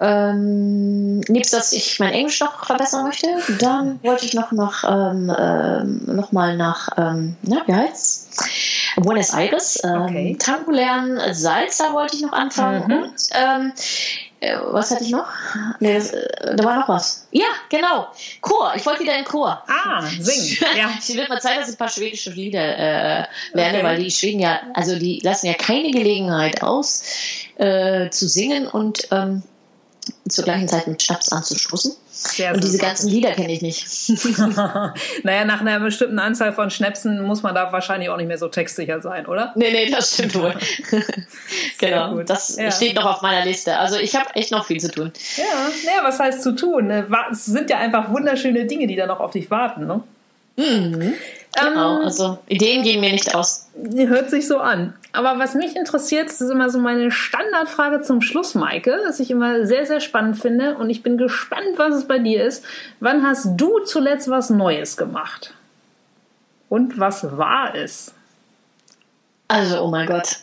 [0.00, 3.28] Ähm, nebst dass ich mein Englisch noch verbessern möchte,
[3.60, 8.94] dann wollte ich noch noch, ähm, ähm, noch mal nach, ähm, na, wie heißt's?
[8.96, 10.36] Buenos Aires, ähm, Okay.
[10.38, 12.92] Tango lernen, Salsa wollte ich noch anfangen Mhm.
[13.04, 13.72] und ähm,
[14.40, 15.28] äh, was hatte ich noch?
[15.78, 17.26] Nee, das, äh, da war noch was.
[17.30, 18.08] Ja, genau.
[18.40, 18.72] Chor.
[18.76, 19.62] Ich wollte wieder in Chor.
[19.68, 20.58] Ah, singen.
[20.76, 20.90] Ja.
[20.98, 23.84] Es wird mal Zeit, dass ich ein paar schwedische Lieder äh, lerne, Okay.
[23.84, 27.04] weil die Schweden ja, also die lassen ja keine Gelegenheit aus,
[27.56, 29.42] äh, zu singen und ähm,
[30.28, 31.92] zur gleichen Zeit mit Schnaps anzustoßen.
[32.10, 33.86] Sehr und diese ganzen Lieder kenne ich nicht.
[35.24, 38.48] naja, nach einer bestimmten Anzahl von Schnäpsen muss man da wahrscheinlich auch nicht mehr so
[38.48, 39.52] textsicher sein, oder?
[39.56, 40.54] nee, nee, das stimmt wohl.
[41.78, 42.30] genau, gut.
[42.30, 42.70] das Ja.
[42.70, 43.76] steht noch auf meiner Liste.
[43.76, 45.12] Also ich habe echt noch viel zu tun.
[45.36, 45.44] Ja,
[45.86, 46.86] naja, was heißt zu tun?
[46.86, 47.06] ne?
[47.32, 49.86] Es sind ja einfach wunderschöne Dinge, die da noch auf dich warten.
[49.86, 50.02] Ne?
[51.54, 53.68] Genau, Ähm, also Ideen gehen mir nicht aus.
[53.76, 54.94] Hört sich so an.
[55.12, 59.66] Aber was mich interessiert, ist immer so meine Standardfrage zum Schluss, Maike, das ich immer
[59.66, 60.76] sehr, sehr spannend finde.
[60.76, 62.64] Und ich bin gespannt, was es bei dir ist.
[63.00, 65.54] Wann hast du zuletzt was Neues gemacht?
[66.68, 68.12] Und was war es?
[69.46, 70.38] Also, oh mein Gott.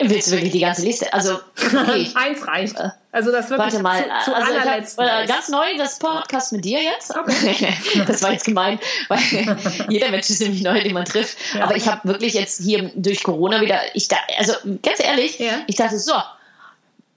[0.00, 1.12] Willst du wirklich die ganze Liste?
[1.12, 2.10] Also, okay.
[2.14, 2.74] Eins reicht.
[3.12, 4.98] Also das Warte mal, zu, zu also allerletzt.
[4.98, 7.14] hab, äh, ganz neu das Podcast mit dir jetzt.
[8.08, 9.20] das war jetzt gemein, weil
[9.88, 11.38] jeder Mensch ist nämlich neu, den man trifft.
[11.54, 11.64] Ja.
[11.64, 15.62] Aber ich habe wirklich jetzt hier durch Corona wieder, ich da, also ganz ehrlich, Ja.
[15.68, 16.14] ich dachte so,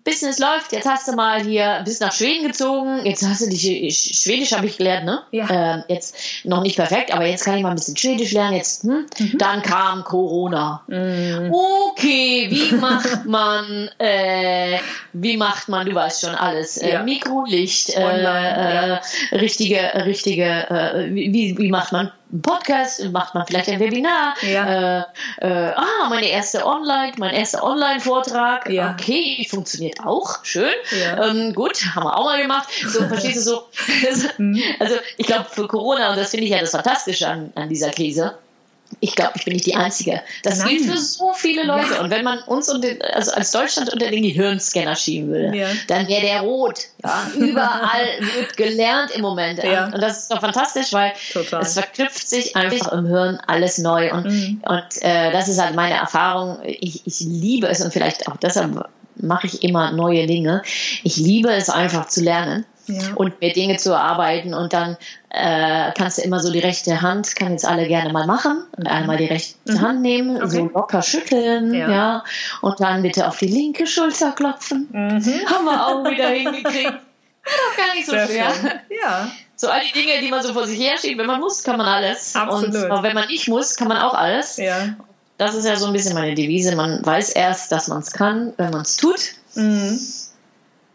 [0.08, 4.22] Business läuft, jetzt hast du mal hier, bist nach Schweden gezogen, jetzt hast du dich,
[4.22, 5.22] Schwedisch habe ich gelernt, ne?
[5.32, 5.50] Ja.
[5.50, 8.84] Ähm, jetzt noch nicht perfekt, aber jetzt kann ich mal ein bisschen Schwedisch lernen, jetzt,
[8.84, 9.06] hm?
[9.20, 9.38] Mhm.
[9.38, 10.82] Dann kam Corona.
[10.88, 14.78] Okay, wie macht man, äh,
[15.12, 17.04] wie macht man, du weißt schon alles, äh, Ja.
[17.04, 19.02] Mikro, Licht, äh, Online,
[19.32, 24.34] äh, richtige, richtige, äh, wie, wie macht man einen Podcast, macht man vielleicht ein Webinar,
[24.42, 25.00] Ja.
[25.00, 25.04] äh,
[25.42, 28.92] äh, ah, meine erste Online, mein erster Online-Vortrag, Ja.
[29.00, 31.26] okay, funktioniert auch, schön, Ja.
[31.28, 33.64] ähm, gut, haben wir auch mal gemacht, so, verstehst du so,
[34.80, 37.92] also ich glaube für Corona, und das finde ich ja das Fantastische an, an dieser
[37.92, 38.38] Krise,
[39.00, 40.22] ich glaube, ich bin nicht die Einzige.
[40.44, 40.70] Das Nein.
[40.70, 41.94] gilt für so viele Leute.
[41.94, 42.02] Ja.
[42.02, 45.68] Und wenn man uns und den, also als Deutschland unter den Gehirnscanner schieben würde, Ja.
[45.88, 46.80] dann wäre der rot.
[47.04, 49.60] Ja, überall wird gelernt im Moment.
[49.64, 51.62] Und das ist doch fantastisch, weil Total.
[51.62, 54.12] es verknüpft sich einfach im Hirn alles neu.
[54.12, 54.62] Und, Mhm.
[54.66, 56.58] und äh, das ist halt meine Erfahrung.
[56.64, 60.62] Ich, ich liebe es und vielleicht auch deshalb mache ich immer neue Dinge.
[61.04, 63.14] Ich liebe es einfach zu lernen Ja.
[63.16, 64.96] und mir Dinge zu erarbeiten und dann
[65.30, 69.18] äh, kannst du immer so die rechte Hand, kann jetzt alle gerne mal machen, einmal
[69.18, 70.66] die rechte Hand nehmen, so Mhm.
[70.68, 70.74] Okay.
[70.74, 71.90] locker schütteln, Ja.
[71.92, 72.24] ja.
[72.62, 74.88] und dann bitte auf die linke Schulter klopfen.
[74.94, 76.94] Haben wir auch wieder hingekriegt.
[77.44, 78.54] Doch gar nicht so Sehr schwer.
[78.54, 78.72] schön.
[79.04, 79.30] Ja.
[79.56, 81.78] So all die Dinge, die man so vor sich her schiebt, wenn man muss, kann
[81.78, 82.36] man alles.
[82.36, 82.76] Absolut.
[82.76, 84.58] Und aber wenn man nicht muss, kann man auch alles.
[84.58, 84.90] Ja.
[85.38, 86.76] Das ist ja so ein bisschen meine Devise.
[86.76, 89.20] Man weiß erst, dass man es kann, wenn man es tut.
[89.56, 90.00] Mhm.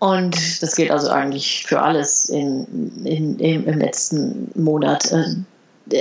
[0.02, 2.66] Und das gilt also eigentlich für alles in,
[3.04, 5.12] in, im, im letzten Monat.
[5.12, 6.00] Äh,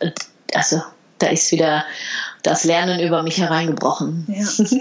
[0.00, 0.10] äh,
[0.52, 0.82] Also
[1.18, 1.84] da ist wieder
[2.42, 4.26] das Lernen über mich hereingebrochen.
[4.28, 4.78] Ja.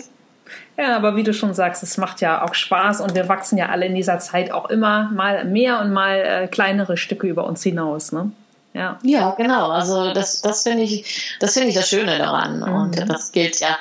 [0.77, 3.67] Ja, aber wie du schon sagst, es macht ja auch Spaß und wir wachsen ja
[3.67, 7.61] alle in dieser Zeit auch immer mal mehr und mal äh, kleinere Stücke über uns
[7.61, 8.13] hinaus.
[8.13, 8.31] Ne?
[8.73, 8.97] Ja.
[9.03, 9.69] Ja, genau.
[9.69, 12.63] Also das, das finde ich, das finde ich das Schöne daran.
[12.63, 13.77] Und das gilt ja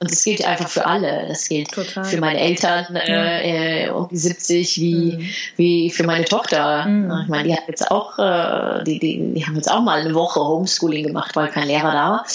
[0.00, 1.26] Und das gilt einfach für alle.
[1.26, 2.04] Das gilt Total.
[2.04, 5.28] für meine Eltern äh, äh, um die 70 wie, mhm.
[5.56, 6.86] wie für meine Tochter.
[6.86, 7.22] Mhm.
[7.22, 10.14] Ich meine, die hat jetzt auch, äh, die, die, die haben jetzt auch mal eine
[10.14, 12.26] Woche Homeschooling gemacht, weil kein Lehrer da war.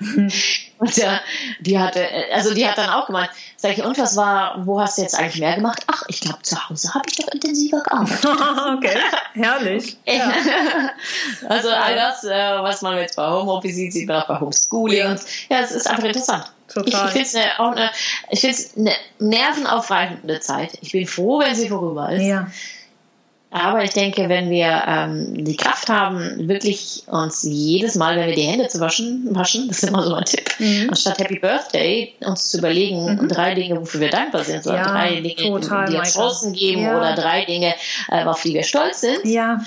[0.00, 0.30] Mhm.
[0.82, 1.18] Und äh,
[1.60, 2.04] die hatte,
[2.34, 5.16] also die hat dann auch gemeint, sag ich, und was war, wo hast du jetzt
[5.16, 5.80] eigentlich mehr gemacht?
[5.86, 8.24] Ach, ich glaube, zu Hause habe ich doch intensiver gearbeitet.
[8.76, 8.98] okay,
[9.34, 9.96] herrlich.
[10.04, 10.32] Ja.
[11.48, 15.06] also all das, äh, was man jetzt bei Homeoffice sieht, sieht man auch bei Homeschooling.
[15.06, 15.20] Und,
[15.50, 16.50] ja es ist einfach interessant.
[16.66, 17.08] Total.
[17.10, 20.78] Ich, ich finde es eine, eine, eine nervenaufreibende Zeit.
[20.80, 22.24] Ich bin froh, wenn sie vorüber ist.
[22.24, 22.48] Ja.
[23.52, 28.34] Aber ich denke, wenn wir ähm, die Kraft haben, wirklich uns jedes Mal, wenn wir
[28.34, 30.88] die Hände zu waschen, waschen, das ist immer so ein Tipp, mhm.
[30.88, 33.28] anstatt Happy Birthday, uns zu überlegen, mhm.
[33.28, 36.82] drei Dinge, wofür wir dankbar sind, oder ja, drei Dinge, total, die uns Chancen geben,
[36.82, 36.96] ja.
[36.96, 37.74] oder drei Dinge,
[38.10, 39.24] äh, auf die wir stolz sind.
[39.24, 39.60] Ja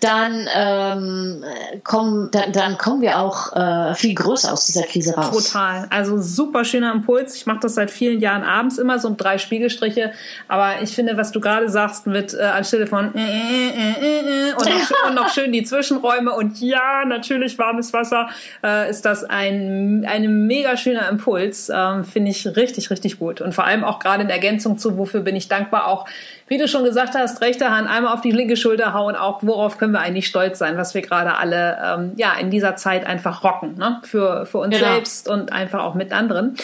[0.00, 1.44] dann, ähm,
[1.84, 5.30] kommen, dann, dann kommen wir auch äh, viel größer aus dieser Krise raus.
[5.30, 5.86] Total.
[5.90, 7.34] Also super schöner Impuls.
[7.34, 10.12] Ich mache das seit vielen Jahren abends immer, so drei Spiegelstriche.
[10.48, 14.52] Aber ich finde, was du gerade sagst mit äh, anstelle von äh, äh, äh, äh,
[14.54, 18.28] und, noch, und noch schön die Zwischenräume und ja, natürlich warmes Wasser,
[18.62, 21.70] äh, ist das ein, ein mega schöner Impuls.
[21.74, 23.40] Ähm, finde ich richtig, richtig gut.
[23.40, 26.06] Und vor allem auch gerade in Ergänzung zu, wofür bin ich dankbar, auch
[26.48, 29.78] wie du schon gesagt hast, rechte Hand einmal auf die linke Schulter hauen, auch worauf
[29.78, 33.44] können wir eigentlich stolz sein, was wir gerade alle ähm, ja in dieser Zeit einfach
[33.44, 34.00] rocken, ne?
[34.04, 34.92] für, für uns genau.
[34.92, 36.56] selbst und einfach auch mit anderen.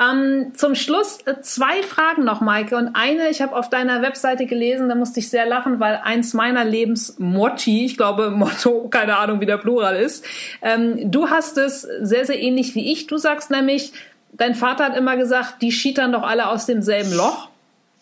[0.00, 2.76] Ähm, zum Schluss äh, zwei Fragen noch, Maike.
[2.76, 6.34] Und eine, ich habe auf deiner Webseite gelesen, da musste ich sehr lachen, weil eins
[6.34, 10.24] meiner Lebensmotti, ich glaube Motto, keine Ahnung, wie der Plural ist,
[10.62, 13.08] ähm, du hast es sehr, sehr ähnlich wie ich.
[13.08, 13.92] Du sagst nämlich,
[14.32, 17.47] dein Vater hat immer gesagt, die schietern doch alle aus demselben Loch.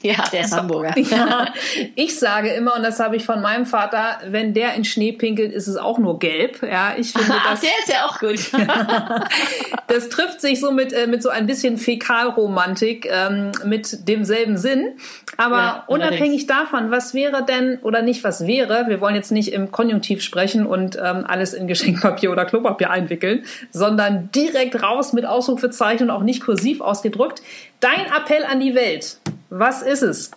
[0.06, 0.96] Ja, der ist Hamburger.
[0.98, 1.48] Ja,
[1.96, 5.52] ich sage immer, und das habe ich von meinem Vater, wenn der in Schnee pinkelt,
[5.52, 6.62] ist es auch nur gelb.
[6.62, 7.60] Ja, ich finde das.
[7.60, 8.38] der ist ja auch gut.
[9.88, 14.96] das trifft sich so mit, äh, mit so ein bisschen Fäkalromantik, ähm, mit demselben Sinn.
[15.36, 19.52] Aber ja, unabhängig davon, was wäre denn, oder nicht was wäre, wir wollen jetzt nicht
[19.52, 25.26] im Konjunktiv sprechen und ähm, alles in Geschenkpapier oder Klopapier einwickeln, sondern direkt raus mit
[25.26, 27.42] Ausrufezeichen und auch nicht kursiv ausgedrückt.
[27.80, 29.18] Dein Appell an die Welt.
[29.50, 30.30] Was ist es?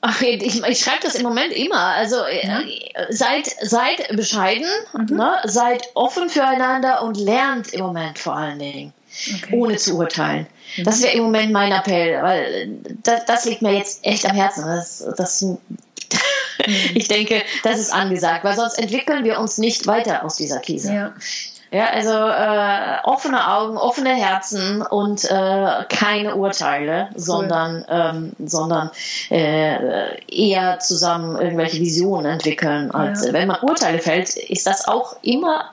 [0.00, 1.78] Ach, ich, ich schreibe das im Moment immer.
[1.78, 2.60] Also äh, ja.
[3.10, 5.16] seid, seid bescheiden, mhm.
[5.16, 5.36] ne?
[5.44, 8.92] seid offen füreinander und lernt im Moment vor allen Dingen,
[9.34, 9.56] okay.
[9.56, 10.46] ohne zu urteilen.
[10.76, 10.84] Mhm.
[10.84, 14.64] Das wäre im Moment mein Appell, weil das, das, liegt mir jetzt echt am Herzen.
[14.64, 15.58] Das, das, mhm.
[16.94, 20.92] ich denke, das ist angesagt, weil sonst entwickeln wir uns nicht weiter aus dieser Krise.
[20.92, 21.14] Ja.
[21.70, 27.20] Ja, also äh, offene Augen, offene Herzen und äh, keine Urteile, cool.
[27.20, 28.90] sondern, ähm, sondern
[29.30, 32.90] äh, eher zusammen irgendwelche Visionen entwickeln.
[32.90, 33.34] Als, ja.
[33.34, 35.66] Wenn man Urteile fällt, ist das auch immer,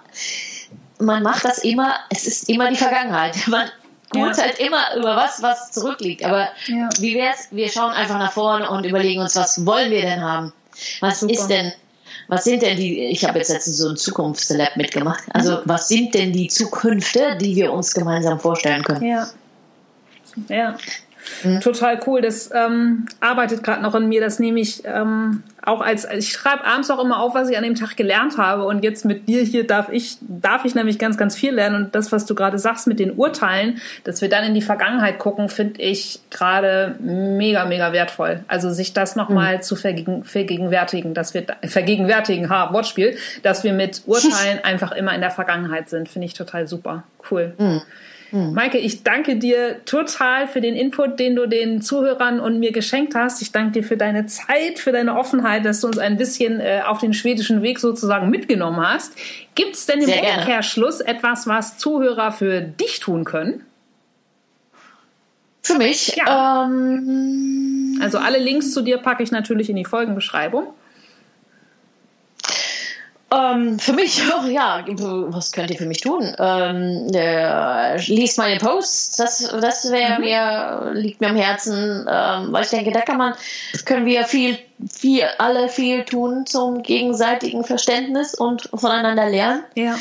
[0.99, 3.35] man macht das immer, es ist immer die Vergangenheit.
[3.47, 3.69] Man
[4.15, 4.67] urteilt ja.
[4.67, 6.23] immer über was, was zurückliegt.
[6.23, 6.89] Aber ja.
[6.99, 10.53] wie wär's, wir schauen einfach nach vorne und überlegen uns, was wollen wir denn haben?
[11.01, 11.33] Was Super.
[11.33, 11.73] ist denn
[12.27, 16.13] was sind denn die, ich habe jetzt letztens so ein Zukunftslab mitgemacht, also was sind
[16.13, 19.05] denn die Zukünfte, die wir uns gemeinsam vorstellen können?
[19.05, 19.27] Ja.
[20.49, 20.77] Ja.
[21.43, 21.61] Mhm.
[21.61, 22.21] Total cool.
[22.21, 24.21] Das ähm, arbeitet gerade noch in mir.
[24.21, 27.63] Das nehme ich ähm, auch als, ich schreibe abends auch immer auf, was ich an
[27.63, 28.65] dem Tag gelernt habe.
[28.65, 31.85] Und jetzt mit dir hier darf ich, darf ich nämlich ganz, ganz viel lernen.
[31.85, 35.19] Und das, was du gerade sagst mit den Urteilen, dass wir dann in die Vergangenheit
[35.19, 38.43] gucken, finde ich gerade mega, mega wertvoll.
[38.47, 39.61] Also sich das nochmal mhm.
[39.63, 45.21] zu vergegen, vergegenwärtigen, dass wir vergegenwärtigen, ha, Wortspiel, dass wir mit Urteilen einfach immer in
[45.21, 47.03] der Vergangenheit sind, finde ich total super.
[47.29, 47.53] Cool.
[47.57, 47.81] Mhm.
[48.35, 48.53] Mhm.
[48.53, 53.15] Maike, ich danke dir total für den Input, den du den Zuhörern und mir geschenkt
[53.15, 53.41] hast.
[53.41, 56.81] Ich danke dir für deine Zeit, für deine Offenheit, dass du uns ein bisschen äh,
[56.85, 59.13] auf den schwedischen Weg sozusagen mitgenommen hast.
[59.55, 63.63] Gibt es denn im Umkehrschluss etwas, was Zuhörer für dich tun können?
[65.63, 66.17] Für mich?
[66.17, 66.65] Ja.
[66.65, 70.73] Ähm, also alle Links zu dir packe ich natürlich in die Folgenbeschreibung.
[73.35, 76.33] Ähm, für mich, ja, was könnt ihr für mich tun?
[76.39, 80.21] Ähm, äh, liest meine Posts, das, das wäre mhm.
[80.21, 83.33] mir, liegt mir am Herzen, ähm, weil ich denke, da kann man,
[83.85, 84.57] können wir viel
[84.89, 89.63] viel, alle viel tun zum gegenseitigen Verständnis und voneinander lernen.
[89.75, 89.95] Ja.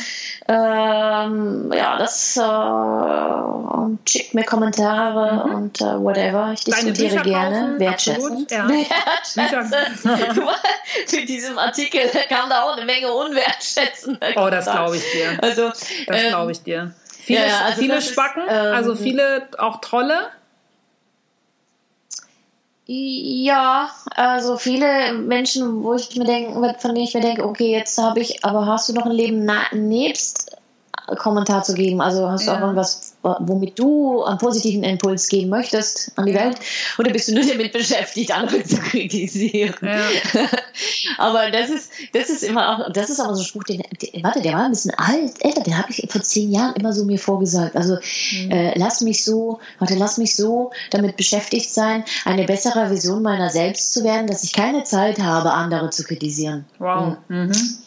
[0.47, 5.55] Ähm, ja, das äh, schickt mir Kommentare mhm.
[5.55, 6.51] und äh, whatever.
[6.53, 7.79] Ich diskutiere gerne.
[7.79, 8.51] Wertschätzend.
[8.51, 8.65] Ja.
[11.11, 14.19] Mit diesem Artikel kam da auch eine Menge unwertschätzend.
[14.35, 15.39] Oh, das glaube ich dir.
[15.41, 16.93] Also, das ähm, glaube ich dir.
[17.23, 20.27] Viele, ja, also viele Spacken, ist, ähm, also viele auch Trolle.
[22.87, 27.97] Ja, also viele Menschen, wo ich mir denke, von denen ich mir denke, okay, jetzt
[27.97, 30.54] habe ich, aber hast du noch ein Leben nebst
[31.17, 32.01] Kommentar zu geben?
[32.01, 36.45] Also hast du auch irgendwas, womit du einen positiven Impuls geben möchtest an die ja.
[36.45, 36.57] Welt?
[36.97, 39.75] Oder bist du nur damit beschäftigt, andere zu kritisieren?
[39.81, 39.99] Ja.
[41.17, 44.23] aber das ist, das ist immer auch, das ist aber so ein Spruch, den, den
[44.23, 47.05] warte, der war ein bisschen alt, älter, den habe ich vor zehn Jahren immer so
[47.05, 47.75] mir vorgesagt.
[47.75, 47.97] Also
[48.31, 48.51] mhm.
[48.51, 53.49] äh, lass mich so, warte, lass mich so damit beschäftigt sein, eine bessere Version meiner
[53.49, 56.65] selbst zu werden, dass ich keine Zeit habe, andere zu kritisieren.
[56.79, 57.17] Wow.
[57.27, 57.45] Mhm.
[57.45, 57.77] Mhm.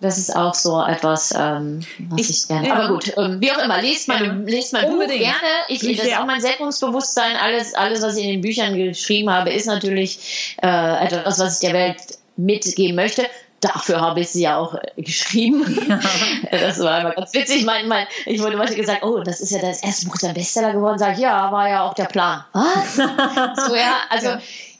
[0.00, 1.80] Das ist auch so etwas, ähm,
[2.10, 2.68] was ich, ich gerne.
[2.68, 2.74] Ja.
[2.74, 4.54] Aber gut, ähm, wie auch immer, lest mein, ja.
[4.56, 5.34] lest mein Buch gerne.
[5.68, 7.36] Ich, das ist auch mein Selbstbewusstsein.
[7.36, 11.68] Alles, alles, was ich in den Büchern geschrieben habe, ist natürlich äh, etwas, was ich
[11.68, 11.96] der Welt
[12.36, 13.26] mitgeben möchte.
[13.60, 15.64] Dafür habe ich sie ja auch äh, geschrieben.
[15.88, 15.98] Ja.
[16.50, 17.64] Das war immer ganz witzig.
[17.64, 20.72] Mein, mein, ich wurde heute gesagt, oh, das ist ja das erste Buch, der Bestseller
[20.72, 20.98] geworden.
[20.98, 22.44] Sag ich, ja, war ja auch der Plan.
[22.52, 22.96] Was?
[23.66, 24.36] so, ja, also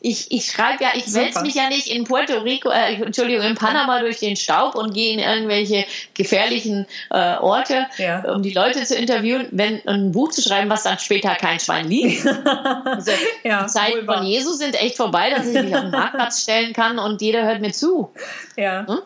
[0.07, 3.57] ich, ich schreibe ja, ich wälze mich ja nicht in Puerto Rico, äh, Entschuldigung, in
[3.57, 5.84] Panama durch den Staub und gehe in irgendwelche
[6.14, 8.20] gefährlichen äh, Orte, ja.
[8.32, 11.88] um die Leute zu interviewen, wenn ein Buch zu schreiben, was dann später kein Schwein
[11.88, 12.24] liest.
[12.84, 13.11] also,
[13.42, 16.72] ja, die Zeiten von Jesus sind echt vorbei, dass ich mich auf den Marktplatz stellen
[16.72, 18.12] kann und jeder hört mir zu.
[18.57, 18.86] Ja.
[18.86, 19.00] Hm?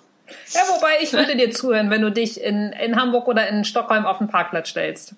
[0.53, 4.05] Ja, wobei ich würde dir zuhören, wenn du dich in, in Hamburg oder in Stockholm
[4.05, 5.14] auf den Parkplatz stellst.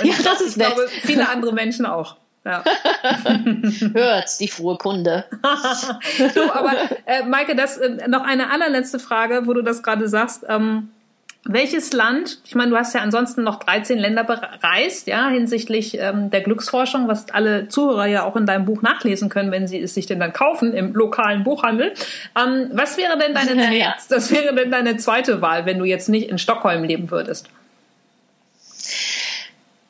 [0.00, 0.74] Und ja, das ist ich nett.
[0.74, 2.16] glaube, viele andere Menschen auch.
[2.46, 2.62] Ja.
[3.92, 5.24] Hört's, die frohe Kunde.
[6.34, 6.74] du, aber
[7.04, 10.44] äh, Maike, das äh, noch eine allerletzte Frage, wo du das gerade sagst.
[10.48, 10.90] Ähm,
[11.48, 16.30] welches Land, ich meine, du hast ja ansonsten noch 13 Länder bereist, ja, hinsichtlich ähm,
[16.30, 19.94] der Glücksforschung, was alle Zuhörer ja auch in deinem Buch nachlesen können, wenn sie es
[19.94, 21.94] sich denn dann kaufen im lokalen Buchhandel.
[22.40, 23.94] Ähm, was wäre denn deine, ja.
[24.08, 27.48] das wäre denn deine zweite Wahl, wenn du jetzt nicht in Stockholm leben würdest?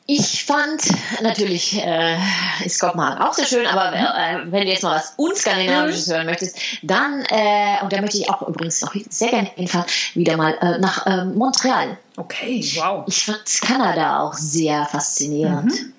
[0.09, 0.83] Ich fand
[1.21, 2.15] natürlich äh,
[2.63, 6.13] ist Kopenhagen auch sehr schön, aber äh, wenn du jetzt mal was unskandinavisches mhm.
[6.13, 10.37] hören möchtest, dann äh, und da möchte ich auch übrigens auch sehr gerne hinfahren, wieder
[10.37, 11.97] mal äh, nach äh, Montreal.
[12.15, 13.03] Okay, wow.
[13.05, 15.73] Ich fand Kanada auch sehr faszinierend.
[15.73, 15.93] Mhm.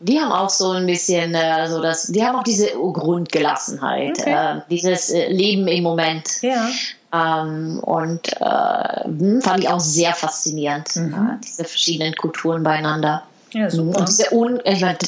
[0.00, 4.58] Die haben auch so ein bisschen äh, so das, die haben auch diese Grundgelassenheit, okay.
[4.58, 6.42] äh, dieses äh, Leben im Moment.
[6.42, 6.68] Ja.
[7.14, 11.14] Ähm, und äh, hm, fand ich auch sehr faszinierend, mhm.
[11.14, 13.22] äh, diese verschiedenen Kulturen beieinander.
[13.54, 14.00] Ja, super.
[14.00, 14.98] Und diese Un meine,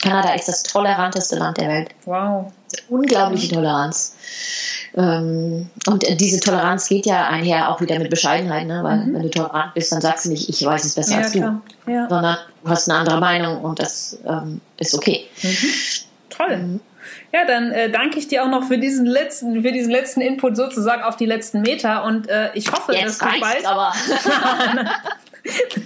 [0.00, 1.90] Kanada ist das toleranteste Land der Welt.
[2.06, 2.50] Wow.
[2.88, 4.14] Unglaubliche Toleranz.
[4.96, 8.82] Ähm, und diese Toleranz geht ja einher auch wieder mit Bescheidenheit, ne?
[8.82, 9.14] weil mhm.
[9.14, 11.60] wenn du tolerant bist, dann sagst du nicht, ich weiß es besser ja, als du,
[11.86, 12.08] ja.
[12.08, 15.26] sondern du hast eine andere Meinung und das ähm, ist okay.
[15.42, 15.56] Mhm.
[16.30, 16.56] Toll.
[16.56, 16.80] Mhm.
[17.32, 20.56] Ja, dann äh, danke ich dir auch noch für diesen letzten, für diesen letzten Input
[20.56, 23.64] sozusagen auf die letzten Meter und äh, ich hoffe, Jetzt dass du bald.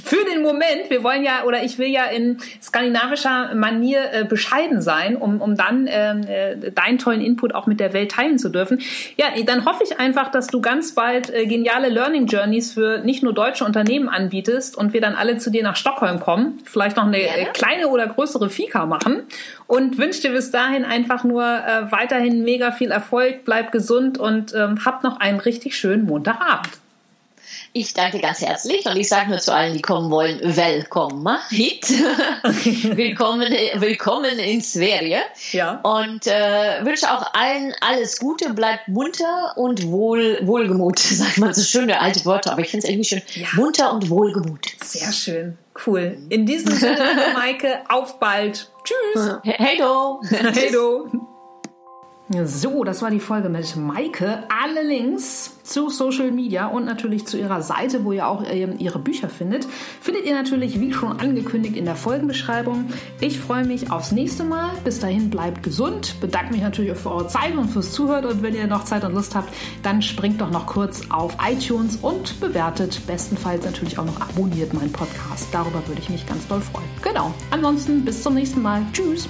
[0.05, 4.83] Für den Moment, wir wollen ja, oder ich will ja in skandinavischer Manier äh, bescheiden
[4.83, 8.49] sein, um, um dann ähm, äh, deinen tollen Input auch mit der Welt teilen zu
[8.49, 8.81] dürfen.
[9.17, 13.23] Ja, dann hoffe ich einfach, dass du ganz bald äh, geniale Learning Journeys für nicht
[13.23, 17.07] nur deutsche Unternehmen anbietest und wir dann alle zu dir nach Stockholm kommen, vielleicht noch
[17.07, 19.23] eine äh, kleine oder größere Fika machen
[19.67, 24.55] und wünsche dir bis dahin einfach nur äh, weiterhin mega viel Erfolg, bleib gesund und
[24.55, 26.84] ähm, hab noch einen richtig schönen Montagabend.
[27.77, 31.91] Ich danke ganz herzlich und ich sage nur zu allen, die kommen wollen, willkommen hit.
[32.97, 35.19] willkommen, willkommen in Sverige.
[35.51, 35.81] Ja.
[35.83, 41.63] Und äh, wünsche auch allen alles Gute, bleibt munter und wohl, wohlgemut, sagt man so
[41.63, 43.23] schöne alte Worte, aber ich finde es irgendwie schön.
[43.35, 43.49] Ja.
[43.57, 44.67] Munter und wohlgemut.
[44.81, 45.59] Sehr schön.
[45.85, 46.17] Cool.
[46.29, 48.71] In diesem Sinne, Maike, auf bald.
[48.85, 49.31] Tschüss.
[49.43, 50.21] Hey do.
[50.31, 51.34] Hey do.
[52.43, 54.43] So, das war die Folge mit Maike.
[54.49, 58.99] Alle Links zu Social Media und natürlich zu ihrer Seite, wo ihr auch ähm, ihre
[58.99, 59.67] Bücher findet,
[60.01, 62.87] findet ihr natürlich wie schon angekündigt in der Folgenbeschreibung.
[63.21, 64.71] Ich freue mich aufs nächste Mal.
[64.83, 66.17] Bis dahin bleibt gesund.
[66.21, 68.25] Bedanke mich natürlich für eure Zeit und fürs Zuhören.
[68.25, 71.97] Und wenn ihr noch Zeit und Lust habt, dann springt doch noch kurz auf iTunes
[71.97, 73.01] und bewertet.
[73.07, 75.49] Bestenfalls natürlich auch noch abonniert meinen Podcast.
[75.53, 76.89] Darüber würde ich mich ganz doll freuen.
[77.03, 77.33] Genau.
[77.51, 78.83] Ansonsten bis zum nächsten Mal.
[78.93, 79.29] Tschüss.